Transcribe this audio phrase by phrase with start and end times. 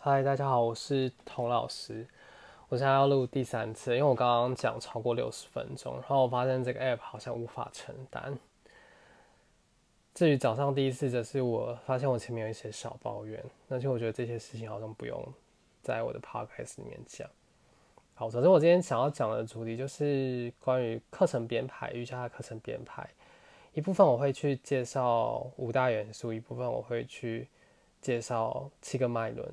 [0.00, 2.06] 嗨，大家好，我是童老师。
[2.68, 8.38] 我现在要录第三次，因为我刚刚讲超过六十分钟，然后我发现这个 app 好像无法承担。
[10.14, 15.20] 至于早上第一次，则是我发现我前面有一些小抱怨，而且我觉得这些事情好像不用
[15.82, 17.28] 在我的 podcast 里面讲。
[18.14, 23.04] 好，总之我今天想要讲的主题就是关于课程编排，瑜伽的课程编排。
[23.74, 27.48] 一部分我会去介绍五大元素，一部分我会去
[28.00, 29.52] 介绍七个脉轮。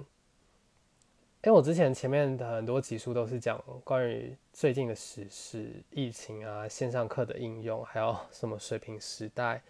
[1.46, 9.62] 因为我之前前面的很多集数都是讲关于最近的时事、疫情啊、线上课的应用，还有什么水平时代，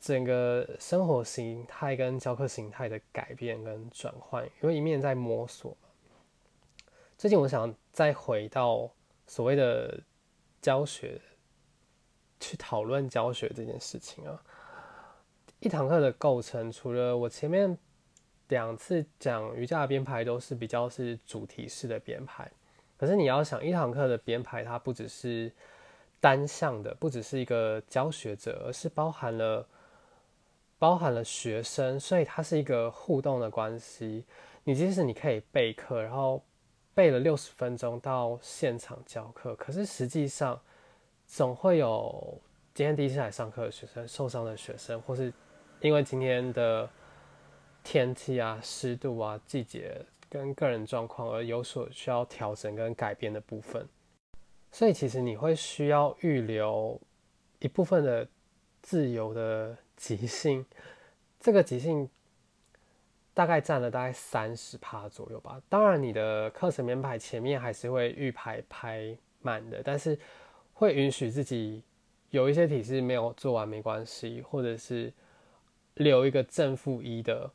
[0.00, 5.76] 整个生活形态跟教课形态的改变跟转换，因为一面在摸索。
[7.16, 8.90] 最近我想再回到
[9.28, 10.02] 所谓的
[10.60, 11.20] 教学，
[12.40, 14.42] 去讨论教学这件事情啊。
[15.60, 17.78] 一堂课的构成，除了我前面。
[18.48, 22.50] 两次讲瑜伽的编排都是比较是主题式的编排，
[22.98, 25.50] 可是你要想一堂课的编排，它不只是
[26.20, 29.66] 单向的，不只是一个教学者，而是包含了
[30.78, 34.24] 包含了学生，所以它是一个互动的关系。
[34.64, 36.42] 你即使你可以备课，然后
[36.94, 40.60] 备了六十分钟到现场教课，可是实际上
[41.26, 42.38] 总会有
[42.74, 45.32] 今天第一次来上课的学生受伤的学生，或是
[45.80, 46.86] 因为今天的。
[47.84, 53.86] 天气啊、湿度啊、季节跟个人状况而有所需要调整跟改变的部分，
[54.72, 56.98] 所以其实你会需要预留
[57.60, 58.26] 一部分的
[58.82, 60.64] 自由的即兴，
[61.38, 62.08] 这个即兴
[63.34, 65.60] 大概占了大概三十趴左右吧。
[65.68, 70.18] 当然，你的课程编排前面还是会预排排满的，但是
[70.72, 71.82] 会允许自己
[72.30, 75.12] 有一些体式没有做完没关系，或者是
[75.94, 77.50] 留一个正负一的。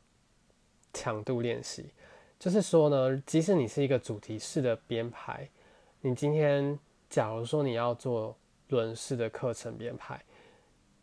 [0.92, 1.92] 强度练习，
[2.38, 5.48] 就是说呢，即使你是一个主题式的编排，
[6.00, 8.36] 你今天假如说你要做
[8.68, 10.22] 轮式的课程编排，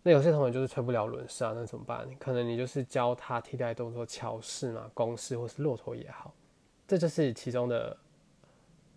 [0.03, 2.07] 那有些同学就是吹不了轮式啊，那怎么办？
[2.17, 6.33] 可能你就是教他替代动作桥式嘛，公式或是骆驼也好，
[6.87, 7.95] 这就是其中的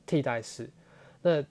[0.06, 0.70] 替代式。
[1.22, 1.44] 那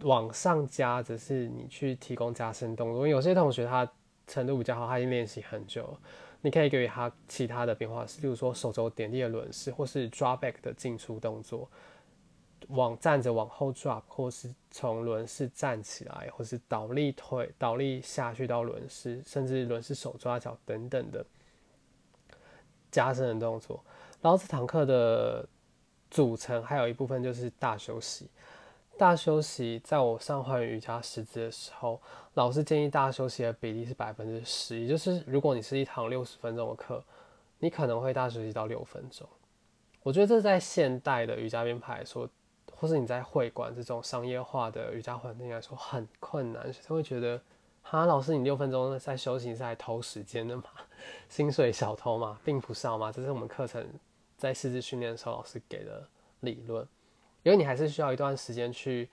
[0.00, 3.88] 往上加则是你去提供加深动作，因为有些同学他
[4.26, 6.00] 程度比较好，他已经练习很久了。
[6.44, 11.66] 你可以给予他其他的变化是，例如说手肘点地的轮式，或是 drawback 的进出动作，
[12.68, 21.24] 往站着往后 drop，或是从轮式站起来，或是倒立腿倒立下去到轮式，甚至轮式手抓脚等等的
[22.90, 23.82] 加深的动作。
[24.20, 25.48] 然后这堂课的
[26.10, 28.28] 组成还有一部分就是大休息。
[28.96, 32.00] 大休息，在我上环瑜伽师资的时候，
[32.34, 37.02] 老师建议大休息的比例是百分之十，也就是如果你是一堂六十分钟的课，
[37.58, 39.28] 你可能会大休息到六分钟。
[40.02, 42.28] 我觉得这在现代的瑜伽编排来说，
[42.72, 47.40] 或是你在会馆这种商业化的瑜伽环境来说很困难，学生会觉得，
[47.82, 50.64] 哈，老师你六分钟在休息是在偷时间的嘛？
[51.28, 53.10] 薪水小偷嘛，并不是嘛？
[53.10, 53.84] 这是我们课程
[54.36, 56.06] 在师资训练的时候老师给的
[56.40, 56.86] 理论。
[57.44, 59.08] 因为你还是需要一段时间去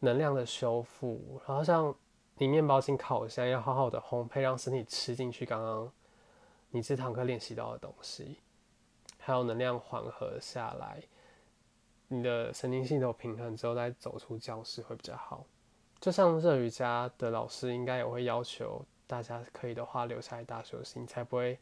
[0.00, 1.94] 能量的修复，然后像
[2.38, 5.92] 你面包进烤箱，要好好的烘焙，让身体吃进去刚刚
[6.70, 8.38] 你这堂课练习到的东西，
[9.18, 11.02] 还有能量缓和下来，
[12.08, 15.44] 你的神经系统平衡之后再走出教室会比较好。
[16.00, 21.58] 就像热瑜伽的老师应该也会要求大家可以的话留下来大休息，你才不会。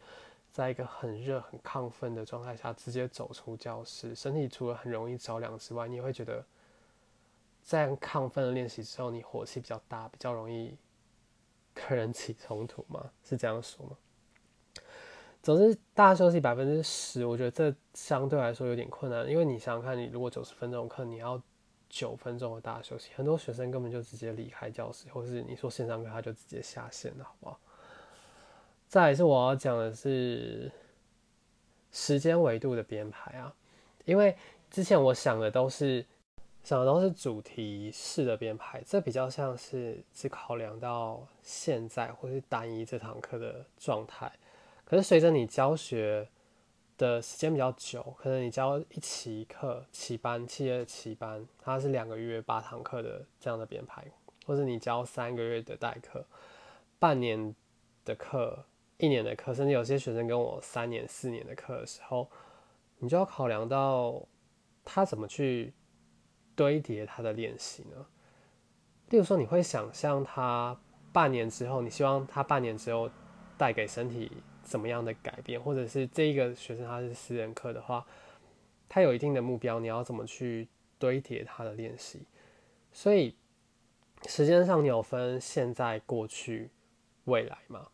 [0.56, 6.42] 在一个很热、很亢奋的状态下，直接走出教室，身体除了很容易着凉之外，你会觉得，
[7.62, 10.74] 在亢奋的练习之后，你火气比较大，比较容易
[11.74, 13.10] 跟人起冲突吗？
[13.22, 13.98] 是这样说吗？
[15.42, 21.38] 总之，大家休息百分之十，我觉得这相对来说有点困难，因为你想想看，你如果九十分钟课，你要
[21.90, 27.60] 九分钟的大休息，很多学生根本就直接离开教室，或是你说线上课，他就直接下线了，好不好？
[28.88, 30.70] 再是我要讲的是
[31.90, 33.52] 时间维度的编排啊，
[34.04, 34.36] 因为
[34.70, 36.06] 之前我想的都是
[36.62, 44.32] 想的都是主题式的编排，这比较像是只考量到现在或是单一这堂课的状态。
[44.84, 46.28] 可是随着你教学
[46.96, 54.04] 的时间比较久，可能你教一期课、期班、七月期班，它是两个月八堂课的这样的编排，
[54.46, 56.24] 或者你教三个月的代课、
[57.00, 57.52] 半年
[58.04, 58.64] 的课。
[58.98, 62.30] 一年的课，甚至有些学生跟我三年、四年的课的时候，
[62.98, 64.26] 你就要考量到
[64.84, 65.74] 他怎么去
[66.54, 68.06] 堆叠他的练习呢？
[69.10, 70.78] 例如说，你会想象他
[71.12, 73.10] 半年之后，你希望他半年之后
[73.58, 74.32] 带给身体
[74.62, 78.06] 怎么样的改变，或者是这一个学生他是私人课的话，
[78.88, 82.26] 他有一定的目标，你要怎么去堆叠他的练习？
[82.92, 83.36] 所以
[84.26, 86.70] 时间上你有分现在、过去、
[87.24, 87.86] 未来嘛？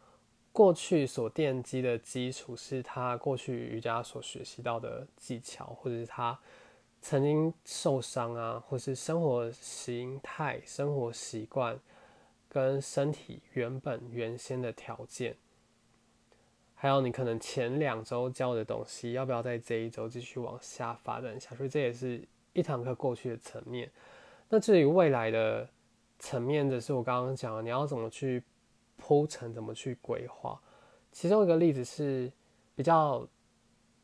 [0.53, 6.39] 过去所奠基的基础是他过去瑜伽所学习到的技巧，或者是他
[7.01, 11.81] 曾经受伤啊，或是生活形态、生活习惯
[12.51, 15.35] 跟身体原本原先的条件，
[16.75, 21.67] 还有你可能前两周教的东西，要不要在这一周继续往下发展下去？
[21.67, 22.23] 这也是
[22.53, 23.91] 一堂课过去的层面。
[24.51, 25.67] 那至于未来的
[26.19, 28.43] 层面，的是我刚刚讲，你要怎么去。
[29.05, 30.57] 铺陈怎么去规划？
[31.11, 32.33] 其中一个例子是
[32.77, 33.27] 比较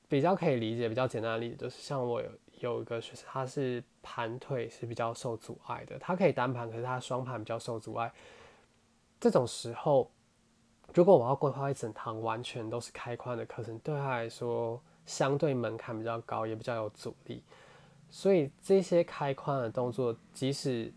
[0.08, 2.28] 比较可以理解、比较简单的例子，就是像我有
[2.58, 8.12] 有一个学生，他是盘腿是比较受阻碍的，他可以单盘，可是他双盘比较受阻碍。
[9.20, 10.10] 这种时候，
[10.92, 17.40] 如果我要规划一整堂完全都是开髋的课程，对他来说相对门槛比较高，也比较有阻力。
[18.10, 20.92] 所以这些开髋的动作，即使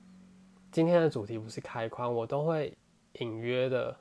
[0.72, 2.76] 今天的主题不是开髋，我都会。
[3.20, 3.98] 隐约的，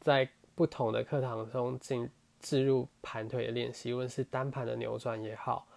[0.00, 2.08] 在不同的课堂中进
[2.40, 5.68] 置入盘腿的练习，无论是单盘的扭转也好，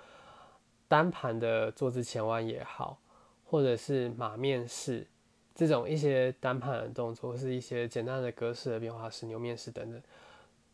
[0.87, 2.99] 单盘的坐姿前弯也好，
[3.45, 5.05] 或者是马面式
[5.53, 10.01] 这种一些单盘的动作，或是一些简单的格式的变化式、牛面式等等，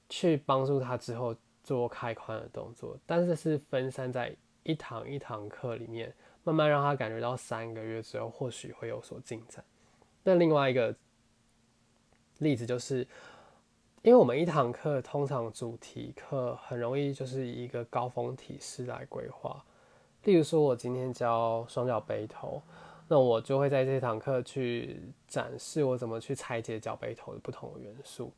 [0.10, 2.98] 去帮助他之后做开髋的动作。
[3.06, 4.34] 但是是分散在
[4.64, 6.14] 一堂一堂课里面，
[6.44, 9.66] 慢慢让他感觉到三个月之后或许会有所进展。
[10.24, 10.96] 那另外一个。
[12.40, 13.00] 例子就是，
[14.02, 19.64] 因为我们一堂课通常主题课很容易就是以一个高峰体式来规划。
[20.24, 22.62] 例如说，我今天教双脚背头，
[23.08, 28.32] 那我就会在这堂课去展示我怎么去拆解脚背头的不同的元素。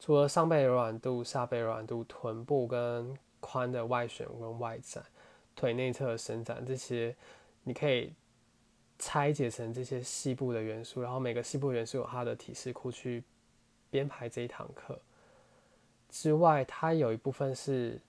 [0.00, 5.04] 除了上背柔软度、下背软度、臀部跟髋的外旋跟外展、
[5.54, 7.14] 腿内侧伸展这些，
[7.62, 8.12] 你可以。
[9.04, 13.24] 拆解成这些细部的元素，然后每个细部元素有它的体式库去
[13.90, 14.96] 编排这一堂课。
[16.08, 18.00] 之外，它有一部分是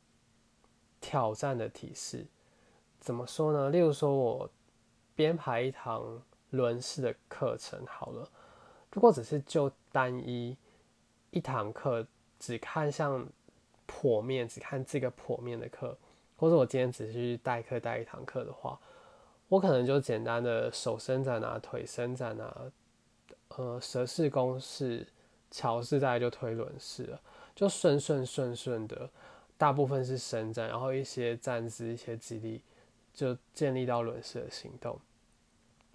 [1.01, 2.23] 挑战的体式。
[2.99, 3.71] 怎么说呢？
[3.71, 4.47] 例如说，我
[5.15, 8.29] 编排一堂轮式的课程好了。
[8.91, 10.55] 如果只是就单一
[11.31, 12.05] 一堂课，
[12.39, 13.25] 只看像
[13.87, 15.97] 剖面，只看这个剖面的课，
[16.37, 18.79] 或者我今天只是代课带一堂课的话。
[19.49, 22.71] 我可能就简单的手伸展啊，腿伸展啊，
[23.49, 25.05] 呃，蛇式、弓式、
[25.51, 27.21] 桥式，再来就推轮式了，
[27.53, 29.07] 就顺顺顺顺的，
[29.55, 32.63] 大部分是伸展，然后一些站姿、一些肌力，
[33.13, 34.99] 就建立到轮式的行动。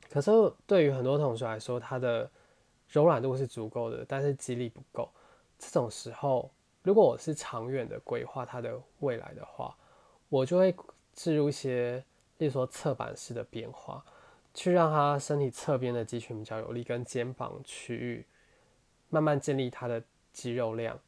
[0.08, 0.30] 可是
[0.64, 2.30] 对于很多同学来说，他的
[2.88, 5.10] 柔软度是足够的，但是肌力不够。
[5.58, 6.48] 这种时候，
[6.84, 9.76] 如果我是长远的规划他的未来的话，
[10.28, 10.72] 我就会
[11.12, 12.04] 置入一些。
[12.38, 14.04] 例如说侧板式的变化，
[14.54, 18.24] 去让他身体侧边的肌群比较有力，跟肩膀区域
[19.10, 20.02] 慢慢建立他的
[20.32, 20.98] 肌肉量。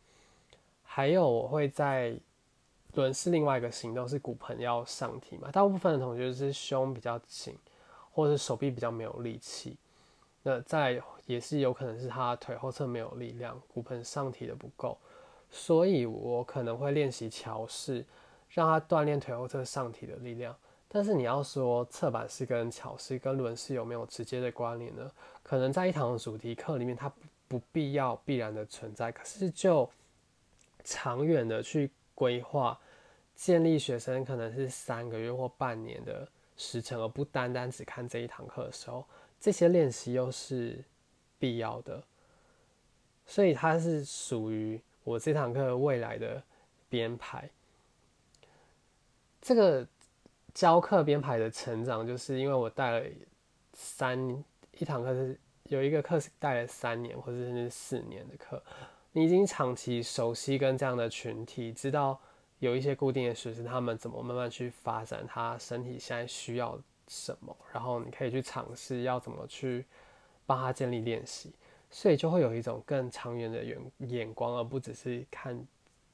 [0.83, 2.15] 还有我会在
[2.95, 7.57] 轮式另外一个行动是骨盆要上提嘛，大部分的同学是胸比较紧，
[8.13, 9.77] 或者是手臂比较没有力气。
[10.43, 14.99] 那再也是有可能是他腿后侧没有力量，骨盆上提的不够，
[15.51, 18.05] 所以我可能会练习桥式，
[18.49, 20.57] 让他锻炼腿后侧上提的力量。
[20.93, 25.09] 但是你要说侧板式跟桥式跟轮式有没有直接的关联呢？
[25.41, 27.13] 可能在一堂主题课里面，它
[27.47, 29.13] 不必要必然的存在。
[29.13, 29.89] 可是就
[30.83, 32.77] 长远的去规划，
[33.37, 36.27] 建立学生可能是三个月或半年的
[36.57, 39.05] 时程，而不单单只看这一堂课的时候，
[39.41, 40.83] 这些练习又是
[41.39, 42.03] 必要的。
[43.27, 46.43] 所以它是属于我这堂课未来的
[46.89, 47.49] 编排。
[49.41, 49.87] 这个。
[50.55, 53.07] 教课编排的成长，就是因为我带了
[53.73, 54.45] 三
[54.79, 58.63] 一堂课是有一个课是带了三年或者是四年的课，
[59.13, 62.19] 你已经长期熟悉跟这样的群体，知道
[62.59, 66.79] 有一些固定的学生他们怎么慢慢去发展他身体现在需要
[67.09, 69.85] 什么，然后你可以去尝试要怎么去
[70.47, 71.53] 帮他建立练习，
[71.91, 75.67] 所以就会有一种更长远的眼眼光，而不只是看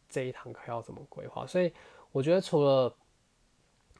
[0.08, 1.46] 这一堂课要怎么规划。
[1.46, 1.72] 所以
[2.12, 2.94] 我觉得除了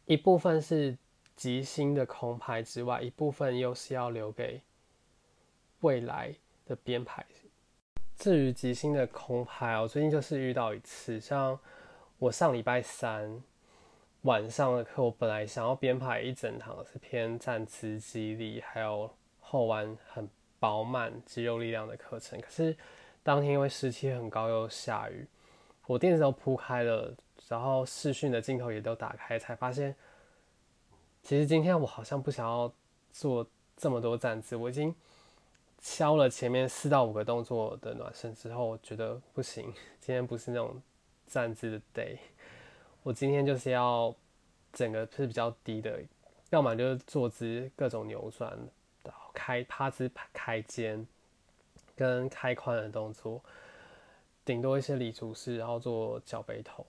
[0.06, 0.96] 一部分是
[1.34, 4.62] 即兴的空拍之外，一部分又是要留给
[5.80, 6.34] 未来
[6.64, 7.24] 的编排。
[8.16, 11.58] 至于即兴的空拍，我最近就是遇到一次，像
[12.18, 13.42] 我上礼拜三
[14.22, 19.10] 晚上的课，我本来想要编排一整堂是偏站姿肌力，还有
[19.40, 20.26] 后弯很
[20.58, 22.74] 饱满肌肉力量的课程，可是
[23.22, 25.26] 当天因为湿气很高又下雨，
[25.86, 27.14] 我垫子都铺开了，
[27.48, 29.94] 然后视讯的镜头也都打开，才发现，
[31.22, 32.72] 其实今天我好像不想要
[33.12, 34.56] 做这么多站姿。
[34.56, 34.94] 我已经
[35.80, 39.64] 敲了前面四到五个动作的暖身之后，我觉得不行，
[40.00, 40.82] 今天不是那种
[41.26, 42.18] 站姿的 day。
[43.02, 44.12] 我今天就是要
[44.72, 46.00] 整个是比较低的，
[46.50, 48.50] 要么就是坐姿各种扭转，
[49.04, 51.06] 然后开趴姿、开肩
[51.94, 53.40] 跟开髋的动作。
[54.44, 56.84] 顶多一些立足式，然后做脚背头。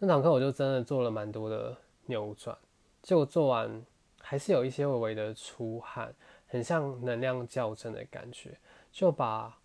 [0.00, 1.76] 那堂课我就真的做了蛮多的
[2.06, 2.56] 扭转，
[3.02, 3.84] 结果做完
[4.20, 6.14] 还是有一些微微的出汗，
[6.46, 8.56] 很像能量校正的感觉，
[8.92, 9.58] 就把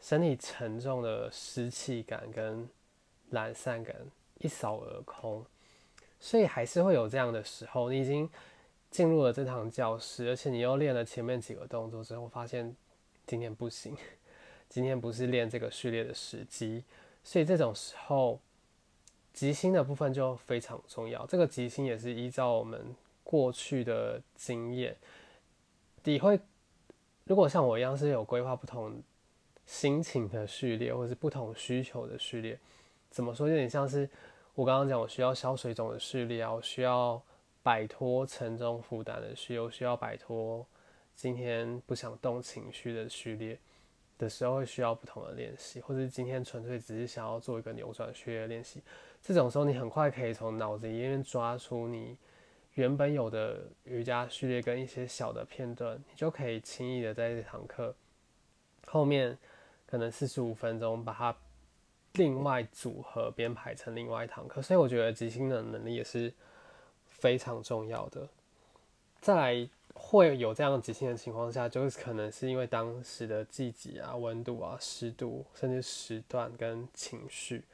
[0.00, 2.66] 身体沉重的湿气感跟
[3.30, 3.94] 懒散感
[4.38, 5.44] 一扫而空。
[6.18, 8.28] 所以还是会有这样的时候，你已经
[8.90, 12.74] 进入了这堂教室，而且你又练了前面几个动作之后，发现
[13.26, 13.94] 今天不行。
[14.68, 16.84] 今天不是练这个序列的时机，
[17.22, 18.40] 所以这种时候，
[19.38, 21.24] 极星的部分就非常重要。
[21.26, 22.92] 这个极星也是依照我们
[23.22, 24.96] 过去的经验，
[26.02, 26.40] 你会
[27.22, 29.00] 如果像我一样是有规划不同
[29.64, 32.58] 心情的序列，或是不同需求的序列，
[33.10, 33.48] 怎么说？
[33.48, 34.10] 有点像是
[34.56, 37.22] 我刚刚讲，我需要消水肿的序列啊，我需要
[37.62, 40.66] 摆脱沉重负担的序列，我需要摆脱
[41.14, 43.56] 今天不想动情绪的序列。
[44.18, 48.82] 的时候会需要不同的练习，或者今天纯粹只是想要做一个扭转序列练习，
[49.22, 52.16] 这种时候你很快可以从脑子里面抓出你
[52.74, 57.94] 原本有的瑜伽序列跟一些小的片段，你就可以轻易的在这堂课
[58.86, 59.36] 后面
[59.86, 61.36] 可能四十五分钟把它
[62.14, 66.32] 另外组合编排成另外一堂课，所以我觉得即兴的能力也是
[67.06, 68.28] 非常重要的。
[69.20, 69.68] 再来。
[70.00, 77.64] 会有这样即兴的情况下，就是可能是因为当时的季节啊、温度啊、湿度，甚至时段跟情绪。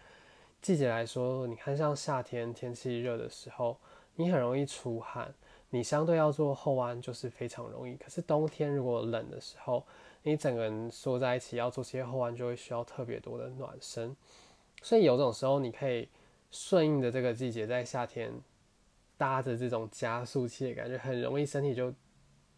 [0.65, 3.77] 季节来说，你看像夏天天气热的时候，
[4.15, 5.35] 你很容易出汗，
[5.69, 7.97] 你相对要做后弯就是非常容易。
[7.97, 9.87] 可是冬天如果冷的时候，
[10.23, 14.17] 你整个人缩在一起要做些后弯，就会需要特别多的暖身。
[14.81, 16.09] 所以有种时候，你可以
[16.51, 18.33] 顺应着这个季节，在夏天
[19.19, 21.93] 搭着这种加速器的感觉，很容易身体就。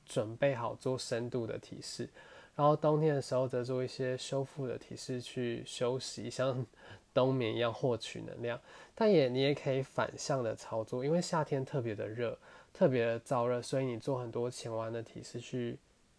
[0.09, 2.09] 准备好做深度的体式，
[2.55, 6.65] 然后冬天的时候则做一些修复的体式去休息，像
[7.17, 8.61] 冬眠一样获取能量。
[8.95, 12.39] 但也你也可以反向的操作，因为夏天特别的热，
[12.75, 15.79] 特别的燥热，所以你做很多前弯的体式去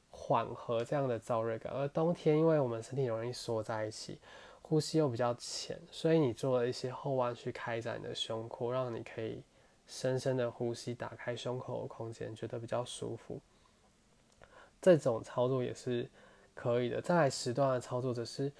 [0.09, 1.71] 缓和这样的燥热感。
[1.71, 4.19] 而冬天因为我们身体容易缩在一起，
[4.61, 9.41] 呼吸又比较浅，所以你做了一些后弯去开展你的胸廓，让你可以
[9.87, 13.39] 深深的呼吸，打开胸口的空间，觉得比较舒服。
[14.79, 16.07] 这种操作也是
[16.53, 17.01] 可以的。
[17.01, 18.51] 再来时段的操作，则是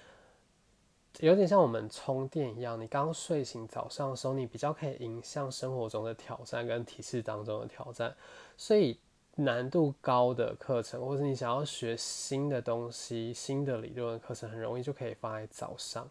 [1.20, 2.80] 有点像我们充电一样。
[2.80, 8.14] 你刚睡醒早上的时候，你比较可以迎向生活中的挑战跟体式当中的挑战。
[8.56, 8.98] 所以
[9.34, 16.08] 难度高的课程，或是你想要学新的东西、新的理论的课程，很容易就可以放在早上。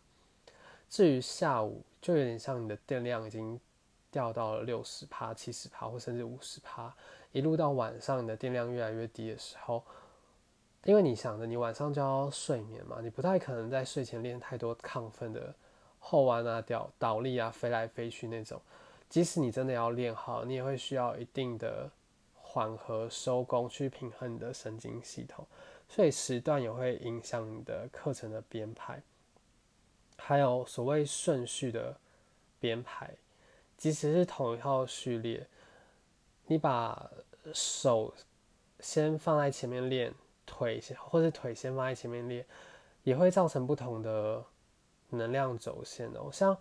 [0.90, 3.60] 至于下午，就有点像你的电量已经
[4.12, 6.94] 掉到了六十帕、七十帕，或甚至五十帕。
[7.34, 9.84] 一路到晚上，你的电量越来越低的时候，
[10.88, 15.54] 因为你想着你晚上就要睡眠嘛，你不太可能在睡前练太多亢奋的
[16.00, 18.62] 后弯啊、吊倒立啊、飞来飞去那种。
[19.10, 21.92] 即使你真的要练好，你也会需要一定的
[22.36, 25.46] 缓和收工去平衡你的神经系统，
[25.90, 29.04] 所以时段也会影响你的课程的编排，
[30.16, 31.98] 还有所谓顺序的
[32.62, 33.14] 编排，
[33.76, 35.46] 即使是同一套序列。
[36.46, 37.12] 你把
[37.54, 38.14] 手
[38.80, 40.14] 先放在前面练，
[40.48, 42.44] 腿先或者腿先放在前面练，
[43.04, 44.44] 也会造成不同的
[45.12, 46.32] 能量轴线哦。
[46.32, 46.58] 像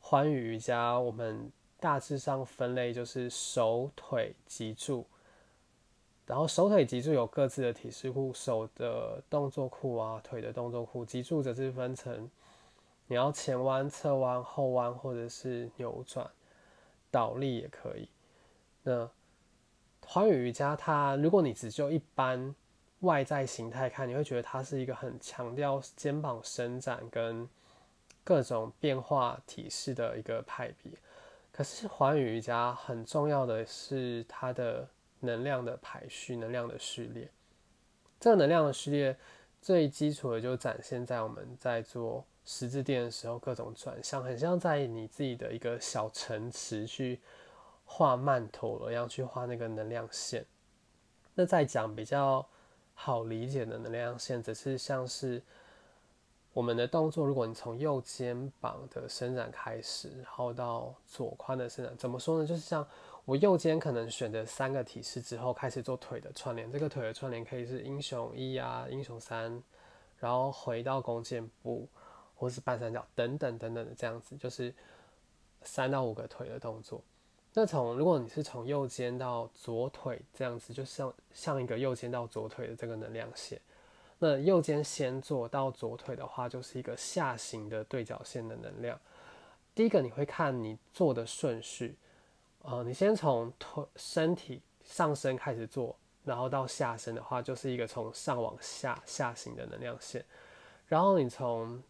[0.00, 5.04] 环宇瑜伽，我们大致上分类就是手腿脊柱，
[6.24, 12.30] 然后手腿脊柱有各自的体式库，手的动作库啊，腿的动作库，脊柱则是分成
[13.06, 16.30] 你要前弯、侧弯、后弯，或者是扭转、
[17.10, 18.08] 倒立也可以。
[18.82, 19.10] 那
[20.06, 22.54] 环宇瑜伽，它如果你只就一般
[23.04, 27.48] 外在形态看，你会觉得它是一个很强调肩膀伸展跟
[28.24, 30.90] 各种变化体式的一个派别。
[31.52, 34.88] 可是环宇瑜伽很重要的是它的
[35.20, 37.30] 能量的排序、能量的序列。
[38.18, 39.16] 这个能量的序列
[39.62, 47.20] 最基础的就展现在我们在做十字垫的时候，各种转向，很像在你自己的一个小城池去。
[47.86, 50.42] 画曼陀罗一样去画那个能量线，
[51.34, 52.44] 那再讲比较
[52.94, 55.42] 好理解的能量线，只是像是
[56.52, 62.46] 我们的动作，如果你从右肩膀的伸展开始，然后到左髋的伸展，怎么说呢？
[62.46, 62.86] 就是像
[63.24, 66.70] 我右肩可能选择三个体式之后，开始做腿的串联。
[66.70, 69.62] 这个腿的串联可以是英雄一啊、英雄三，
[70.18, 71.88] 然后回到弓箭步，
[72.36, 74.72] 或是半三角等等等等的这样子，就是
[75.62, 77.02] 三到五个腿的动作。
[77.56, 83.60] 那从如果你是从右肩到左腿这样子，就像像一个右肩到左腿的这个能量线。
[84.18, 88.98] 那右肩先做到左腿的话，就是一个下行的对角线的能量。
[89.72, 91.96] 第一个你会看你做的顺序，
[92.62, 100.24] 呃，你先从腿身体上身开始做，然后到下身的话，就是一个从上往下下行的能量线。
[100.86, 101.80] 然后你从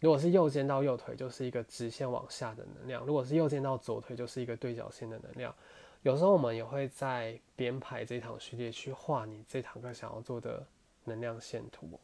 [0.00, 5.54] 如果是右肩到右腿，就是一个直线往下的能量；如果是右肩到左腿，就是一个对角线的能量。
[6.02, 10.66] 有时候我们也会在编排这堂序列去画你这堂课想要做的。
[11.04, 11.98] 能量线图，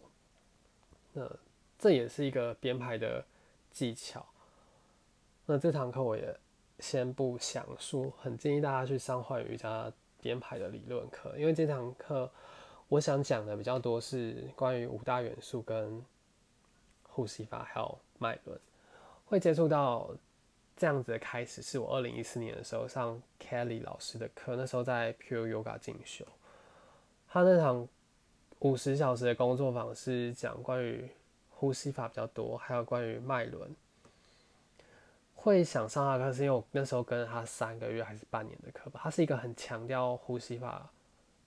[1.13, 1.31] 那
[1.79, 3.23] 这也是一个编排的
[3.71, 4.25] 技巧。
[5.45, 6.35] 那这堂课我也
[6.81, 12.29] 先不详述，很建议大家去上幻瑜伽编排的理论课，因为这堂课
[12.89, 16.03] 我想讲的比较多是关于五大元素跟
[17.17, 18.61] 呼吸法还有脉轮，
[19.25, 20.11] 会接触到
[20.77, 26.27] 这样子的开始，是我二零一四年的时候上 Kelly 老师的课，那时候在 Pure Yoga 进修，
[27.29, 27.89] 他那堂。
[28.61, 31.07] 五十小时的工作坊是讲关于
[31.51, 33.77] 呼吸法比较多，还有关于脉轮。
[35.35, 38.99] 会想上他课是因为我那时候跟了他三个月还是半年的课吧。
[39.05, 40.89] 他是一个很强调呼吸法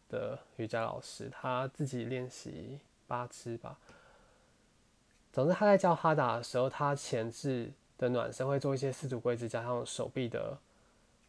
[0.08, 3.76] 的瑜伽老师，他自己练习八支吧。
[5.32, 10.58] 总之他在教哈达的时候，他前置的暖身会做一些四组跪姿，加上手臂的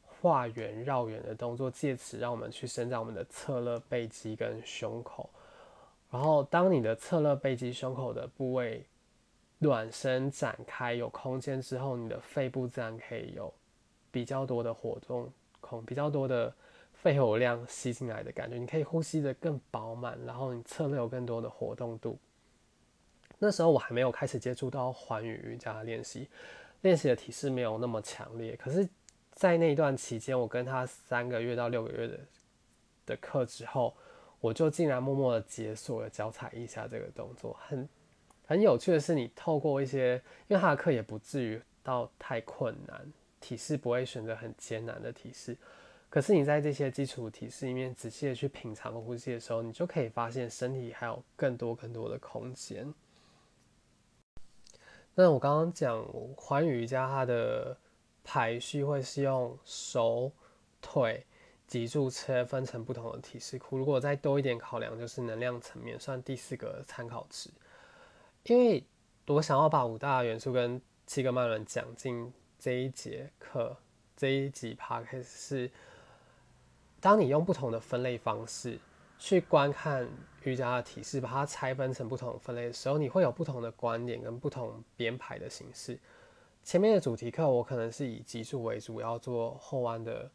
[0.02, 5.28] 画圆绕圆的动作，借此让我们去伸展我们的侧肋背肌跟胸口。
[6.11, 8.85] 然后，当你的侧肋背肌、胸口的部位
[9.59, 13.52] 暖身展开有空间之后，你的肺部自然可以有
[14.11, 15.30] 比较多的活动
[15.61, 16.52] 空，比较多的
[16.95, 18.57] 肺活量吸进来的感觉。
[18.57, 22.18] 你可以呼吸的更饱满，然后你侧肋有更多的活动度。
[23.40, 26.29] 那时候我还没有开始接触到环宇瑜伽练习，
[26.83, 28.55] 练习的体式没有那么强烈。
[28.55, 28.88] 可是，
[29.33, 32.20] 在那一段期间，我跟他三个月到六个月的
[33.07, 33.92] 的课之后。
[34.42, 37.87] 我就竟然默默的解锁了脚踩一下这个动作，很
[38.46, 40.14] 很有趣的是，你透过一些，
[40.48, 45.55] 因为他的课也不至于到太困难，体式不会选择很艰难的体式，
[46.09, 52.90] 可是你在这些基础体式里面仔细的去品尝呼吸的时候，你就可以发现身体还有更多更多的空间。
[55.20, 56.02] 那我刚刚讲
[56.35, 57.76] 环宇瑜伽，它的
[58.24, 60.33] 排序会是用手
[60.80, 61.24] 腿。
[61.66, 67.48] 脊柱切分成不同的体式库，如果再多一点考量，就是能量层面，算第四个参考值。
[68.42, 68.83] 因为
[69.28, 73.76] 我想要把五大元素跟七个脉轮讲进这一节课，
[74.16, 75.70] 这一集 podcast 是，
[76.98, 78.76] 当你用不同的分类方式
[79.20, 80.09] 去观看
[80.42, 85.96] 瑜伽的体式，把它拆分成不同分类的时候，你会有不同的观点跟不同编排的形式。
[86.64, 90.28] 前面的主题课我可能是以脊柱为主，要做后弯的。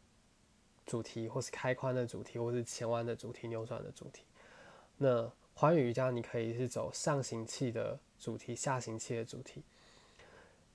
[0.88, 4.22] 主题，或是开髋的主题，或是前弯的主题、扭转的主题。
[4.98, 9.64] 那环宇瑜伽，你可以是走上行气的主题、下行气的主题。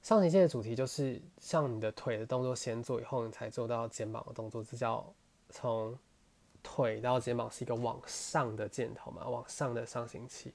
[0.02, 5.14] 上行气的主题就是像你的腿的动作先做，以后你才做到肩膀的动作，这叫
[5.50, 5.98] 从
[6.64, 10.54] 腿到肩膀是一个往上的箭头嘛，往上的上行期。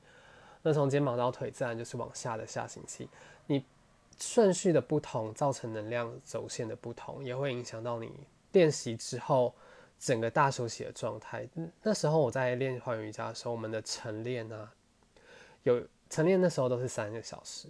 [0.62, 3.08] 那从肩膀到腿，自然就是往下的下行期。
[3.46, 3.64] 你
[4.18, 8.12] 顺序的不同，造成能量轴线的不同，也会影响到你。
[8.52, 9.54] 练习之后，
[9.98, 11.46] 整个大休息的状态。
[11.82, 14.72] 那时候我在练环瑜伽的时候，我们的晨练啊，
[15.62, 17.68] 有晨练那时候都是三个小时，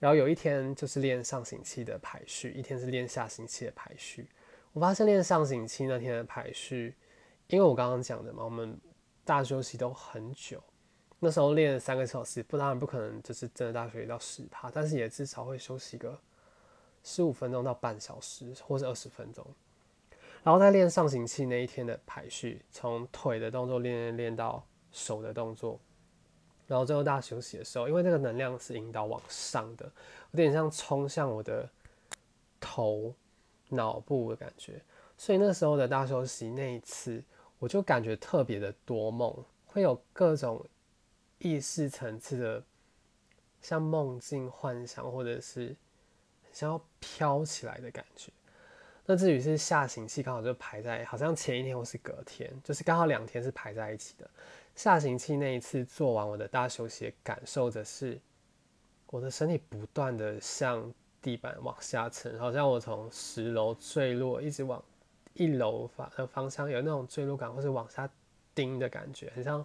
[0.00, 4.26] 然后有一天就是练上行期的排序，一天是练下行期的排序。
[4.72, 6.94] 我发现练上行期那天的排序，
[7.48, 8.78] 因为我刚刚讲的嘛，我们
[9.24, 10.62] 大休息都很久，
[11.18, 16.18] 那时候练三个小时，不当然不可能就是真的大休息到十趴，但是也至少会休息个
[17.02, 19.46] 十五分钟到半小时，或者二十分钟。
[20.42, 25.80] 然后再练上行器那一天的排序，从腿的动作练练到手的动作，
[26.66, 29.86] 然后最后大休息的时候，因为那个能量是引导往上的，
[30.32, 31.66] 有点像冲向我的
[32.60, 33.14] 头
[33.70, 34.82] 脑部的感觉，
[35.16, 37.24] 所以那时候的大休息那一次，
[37.58, 39.34] 我就感觉特别的多梦，
[39.66, 40.64] 会有各种
[41.38, 42.62] 意识层次的，
[43.60, 45.74] 像梦境幻想，或者是
[46.52, 48.30] 想要飘起来的感觉。
[49.06, 54.28] 那至于是下行期，刚好就排在好像前一天或是隔天，就是刚好两天是排在一起的。
[54.74, 58.18] 下行期那一次做完我的大休息，感受的是
[59.08, 64.82] 我的身体不断的向地板往下沉，好像我从十楼坠落，一直往
[65.34, 68.08] 一楼方的方向有那种坠落感，或是往下
[68.54, 69.64] 钉的感觉，很像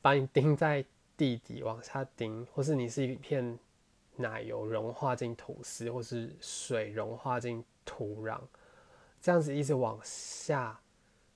[0.00, 0.84] 把你钉在
[1.16, 3.58] 地底往下钉，或是你是一片
[4.16, 8.40] 奶油融化进吐司，或是水融化进土壤，
[9.20, 10.80] 这样子一直往下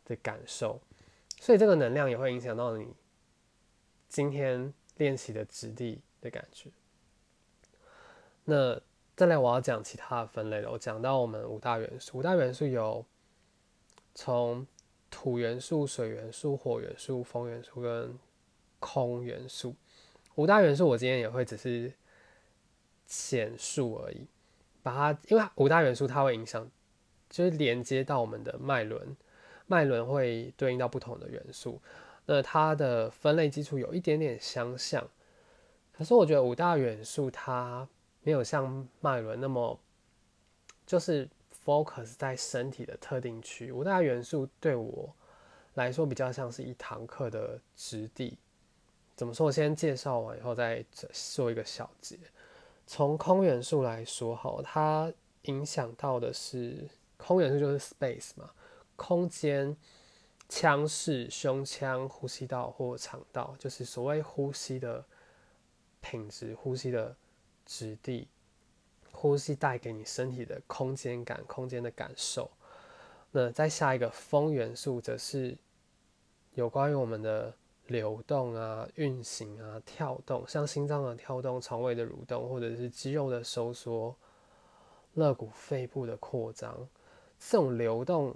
[0.05, 0.81] 的感受，
[1.41, 2.95] 所以这个能量也会影响到你
[4.09, 6.71] 今天练习的质地的感觉。
[8.45, 8.81] 那
[9.15, 10.71] 再来，我要讲其他的分类了。
[10.71, 13.05] 我讲到我们五大元素，五大元素有
[14.17, 14.67] 从
[15.09, 18.19] 土元素、水元素、火元素、风元素跟
[18.81, 19.77] 空元素。
[20.35, 21.93] 五大元素我今天也会只是
[23.05, 24.27] 简述而已，
[24.83, 26.69] 把它，因为五大元素它会影响，
[27.31, 29.17] 就是连接到我们的脉轮，
[29.67, 31.81] 脉轮会对应到不同的元素，
[32.25, 35.09] 那它的分类基础有一点点相像，
[35.93, 37.87] 可是我觉得五大元素它。
[38.23, 39.79] 没有像脉轮那么，
[40.85, 41.29] 就是
[41.67, 43.73] focus 在身体的特定区。
[43.73, 45.13] 五大元素对我
[45.75, 48.39] 来说比较像是一堂课的质地。
[49.17, 49.47] 怎么说？
[49.47, 52.17] 我先介绍完以后再做一个小结。
[52.87, 58.49] 从空元素来说，哈，它影响到的是空元素就是 space 嘛，
[58.95, 59.77] 空间、
[60.49, 65.05] 腔室、胸腔、呼吸道或肠道，就是所谓呼吸的
[66.01, 67.17] 品质、呼吸的。
[67.69, 68.29] 质地，
[69.17, 72.51] 呼吸带给你身体的空间感、空间的感受。
[73.33, 75.57] 那再下一个风元素，则是
[76.55, 77.53] 有关于我们的
[77.87, 84.15] 流动啊、运行啊、跳动，像心脏的跳动、肠胃的蠕动，或者是肌肉的收缩、
[85.15, 86.89] 肋骨、肺部的扩张。
[87.39, 88.35] 这种流动，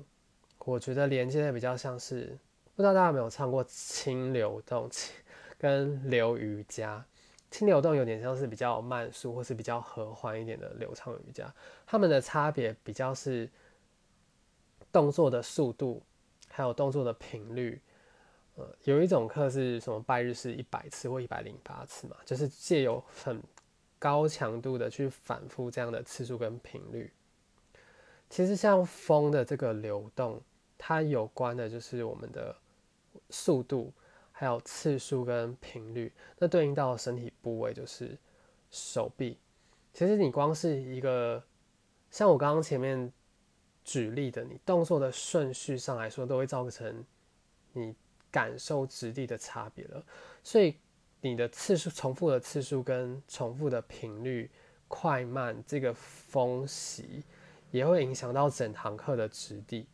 [0.59, 2.39] 我觉得连接的比较像是，
[2.75, 4.91] 不知道大家有没有唱过轻流动
[5.59, 7.05] 跟流瑜伽。
[7.51, 11.53] 轻流动有点像是比较慢速或是比较和缓一点的流畅瑜伽，
[11.85, 13.51] 它们的差别比较是
[14.93, 16.01] 动作的速度，
[16.49, 17.81] 还有动作的频率。
[18.55, 23.43] 呃，有一种课是什么拜日式一百次或一百零八次嘛，就是借由很
[23.99, 27.13] 高强度的去反复这样的次数跟频率。
[28.29, 30.41] 其实像风的这个流动，
[30.79, 32.55] 它有关的就是我们的
[33.31, 33.93] 速度。
[34.41, 38.17] 还有次数跟频率，那对应到身体部位就是
[38.71, 39.37] 手臂。
[39.93, 41.45] 其实你光是一个，
[42.11, 43.13] 像我刚刚前面
[43.85, 47.05] 举例的，你动作的顺序上来说，都会造成
[47.75, 47.95] 你
[48.31, 50.03] 感受质地的差别了。
[50.43, 50.75] 所以
[51.21, 54.51] 你的次数、重复的次数跟重复的频率、
[54.89, 57.23] 快慢，这个风习
[57.71, 59.87] 也会影响到整堂课的质地。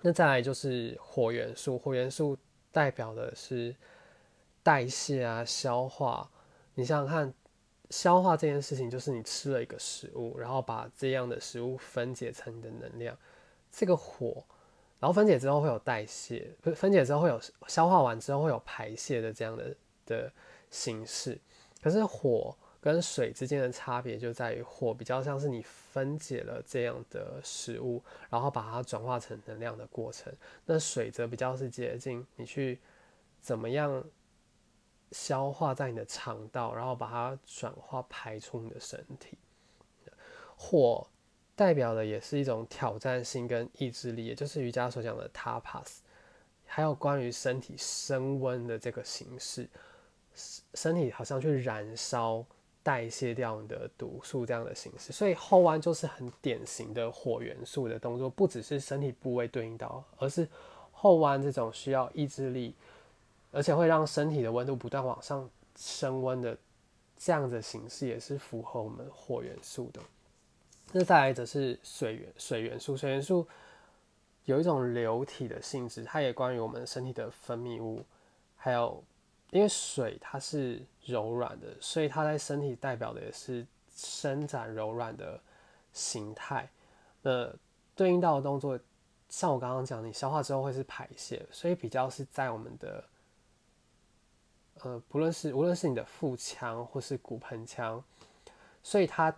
[0.00, 2.36] 那再来就是火元素，火元素。
[2.72, 3.76] 代表的是
[4.62, 6.28] 代谢啊，消化。
[6.74, 7.32] 你想想看，
[7.90, 13.16] 消化这件事情，就是你吃了一个食物，然后把这样的食物分解成你的能量。
[13.70, 14.42] 这个火，
[14.98, 20.32] 然后分解之后会有代谢，不分解之后会有消化完之后会有排泄的这样的的
[20.70, 21.38] 形式。
[21.82, 30.34] 可是火跟水之间的差别就在于，火比较像是你分解了这样的食物，然后把它转化成能量的过程。
[30.66, 32.80] 那水则比较是接近你去
[33.40, 34.04] 怎么样
[35.12, 39.38] 消化在你的肠道，然后把它转化排出你的身体。
[40.56, 41.06] 火
[41.54, 45.98] 代表的也是一种挑战性跟意志力，也就是瑜伽所讲的 tapas，
[46.66, 49.68] 还有关于身体升温的这个形式，
[50.74, 52.44] 身体好像去燃烧。
[52.82, 60.48] 代谢掉你的毒素这样的形式，所以后弯就是很典型的火元素的动作，不只是身体部位对应到，而是
[60.90, 62.74] 后弯这种需要意志力，
[63.52, 66.56] 而且会让身体的温度不断往上升温的
[67.16, 70.00] 这样的形式，也是符合我们火元素的。
[70.90, 73.46] 那再来则是水元水元素，水元素
[74.44, 78.04] 有一种流体的性质，它也关于我们身体的分泌物，
[78.56, 79.02] 还有。
[79.52, 85.38] 因为水它是柔软的，所以它在身体代表的也是伸展柔软的
[85.92, 86.66] 形态。
[87.20, 87.52] 那
[87.94, 88.80] 对应到的动作，
[89.28, 93.04] 像我刚刚讲，你消化之后会是排泄，所以比较是在我们的，
[94.80, 98.02] 呃，不论是无论是你的腹腔或是骨盆腔，
[98.82, 99.36] 所以它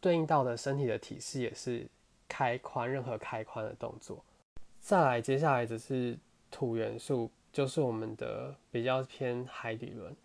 [0.00, 1.86] 对应到的身体的体式也是
[2.26, 4.24] 开髋，任何开髋的动作。
[4.80, 6.18] 再来，接下来则是
[6.50, 7.30] 土元素。
[7.52, 10.16] 就是我们的比较偏海底轮，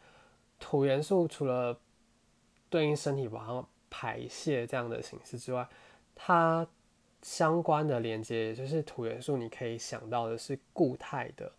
[0.59, 1.77] 土元素除了
[2.69, 5.67] 对应身体往上排泄这样的形式之外，
[6.15, 6.65] 它
[7.21, 11.51] 相关的连接，也就是土元素，你可以想到的是固态的，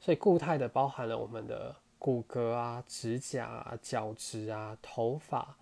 [0.00, 5.56] 所以固态的包含了我们的骨骼啊、指甲啊、角质啊、头发，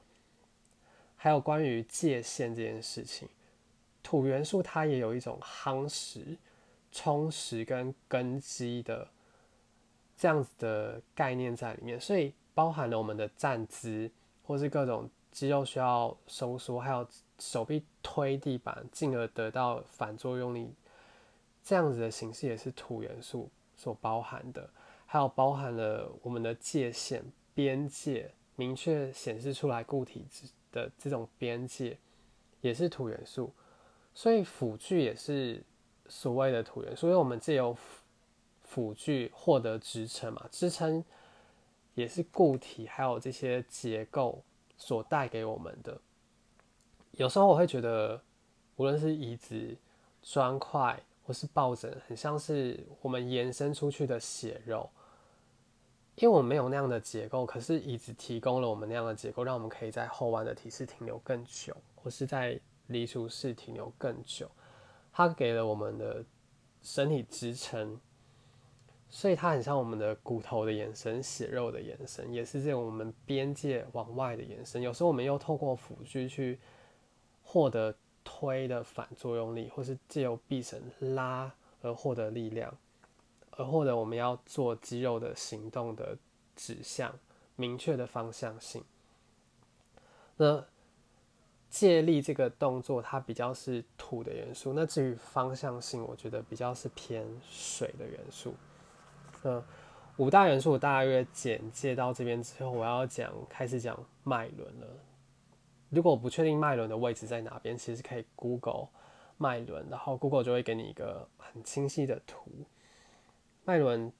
[1.17, 3.29] 还有关于界限这件事情，
[4.03, 6.39] 土元素它也有一种夯实、
[6.91, 9.09] 充实跟根基的
[10.17, 14.11] 这样子的概念在里面，所以包含了我们的站姿，
[14.43, 17.07] 或是各种肌肉需要收缩，还有
[17.39, 20.75] 手臂推地板，进而得到反作用力，
[21.63, 24.69] 这样子的形式也是土元素所包含的。
[25.07, 27.25] 还有包含了我们的界限、
[27.55, 30.25] 边界，明确显示出来固体
[30.71, 31.99] 的这种边界，
[32.61, 33.53] 也是土元素。
[34.15, 35.63] 所以辅具也是
[36.11, 37.75] 所谓的土元素，因为我们借由
[38.63, 41.03] 辅具获得支撑嘛，支撑
[41.95, 44.43] 也是固体，还有这些结构
[44.77, 45.99] 所带给我们的。
[47.13, 48.21] 有时候我会觉得，
[48.77, 49.77] 无论是椅子、
[50.23, 54.91] 砖块或是抱枕，很像是我们延伸出去的血肉。
[56.17, 64.51] 因为我们没有那样的结构，可是椅子提供了我们那样的结构，让我们可以在后弯的体式停留更久，或是在离除式停留更久。
[65.13, 66.25] 它给了我们的
[66.83, 68.01] 身体支撑，
[69.09, 74.81] 所以它很像我们的骨头的延伸、血肉的延伸，也是这种我们边界往外的延伸。
[74.81, 76.59] 有时候我们又透过辅具去
[77.43, 82.77] 获得推的反作用力，或是借由臂绳拉而获得力量。
[83.53, 86.17] 而获得我们要做肌肉的行动的
[86.57, 87.15] 指向，
[87.57, 88.83] 明确的方向性。
[90.37, 90.65] 那
[91.71, 94.73] 借力这个动作，它比较是土的元素。
[94.73, 98.55] 那至于方向性，我觉得比较是偏水的元素。
[99.45, 99.63] 嗯，
[100.17, 104.87] 五大元素大约简介到这边之后，我要讲开始讲脉轮了。
[105.89, 108.89] 如果我不确定脉轮的位置在哪边，其实可以 Google
[109.39, 112.51] 脉轮，然后 Google 就会给你一个很清晰的图。
[113.65, 114.13] 脉轮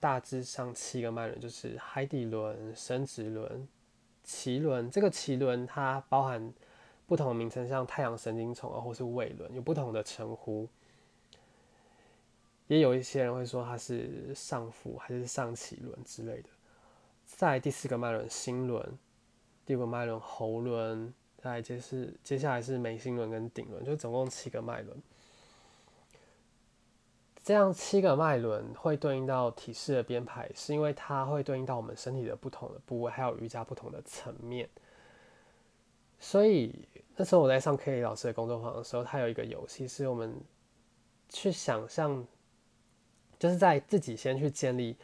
[0.00, 3.68] 大致上七个脉轮，就是海底轮、生殖轮、
[4.26, 4.90] 脐轮。
[4.90, 6.52] 这个脐轮它包含
[7.06, 10.68] 不同的名称，像太阳神经丛啊，或是胃轮，有不同的称呼。
[12.66, 16.48] 也有一些人会说它是上腹还是上脐轮之类的。
[17.26, 18.98] 在第四个脉轮心轮，
[19.66, 24.96] 第五个脉轮喉轮，再接是接下来是眉心轮跟顶轮，就总共七个脉轮。
[27.42, 34.66] 这样七个脉轮会对应到体式的编排，是因为它会对应到我们身体的不同的部位，还有瑜伽不同的层面。
[36.18, 40.34] 所以那时候我在上 K 老师的工作坊的时候，他有一个游戏，是我们
[41.28, 42.26] 去想象，
[43.38, 44.96] 就是在自己先去建立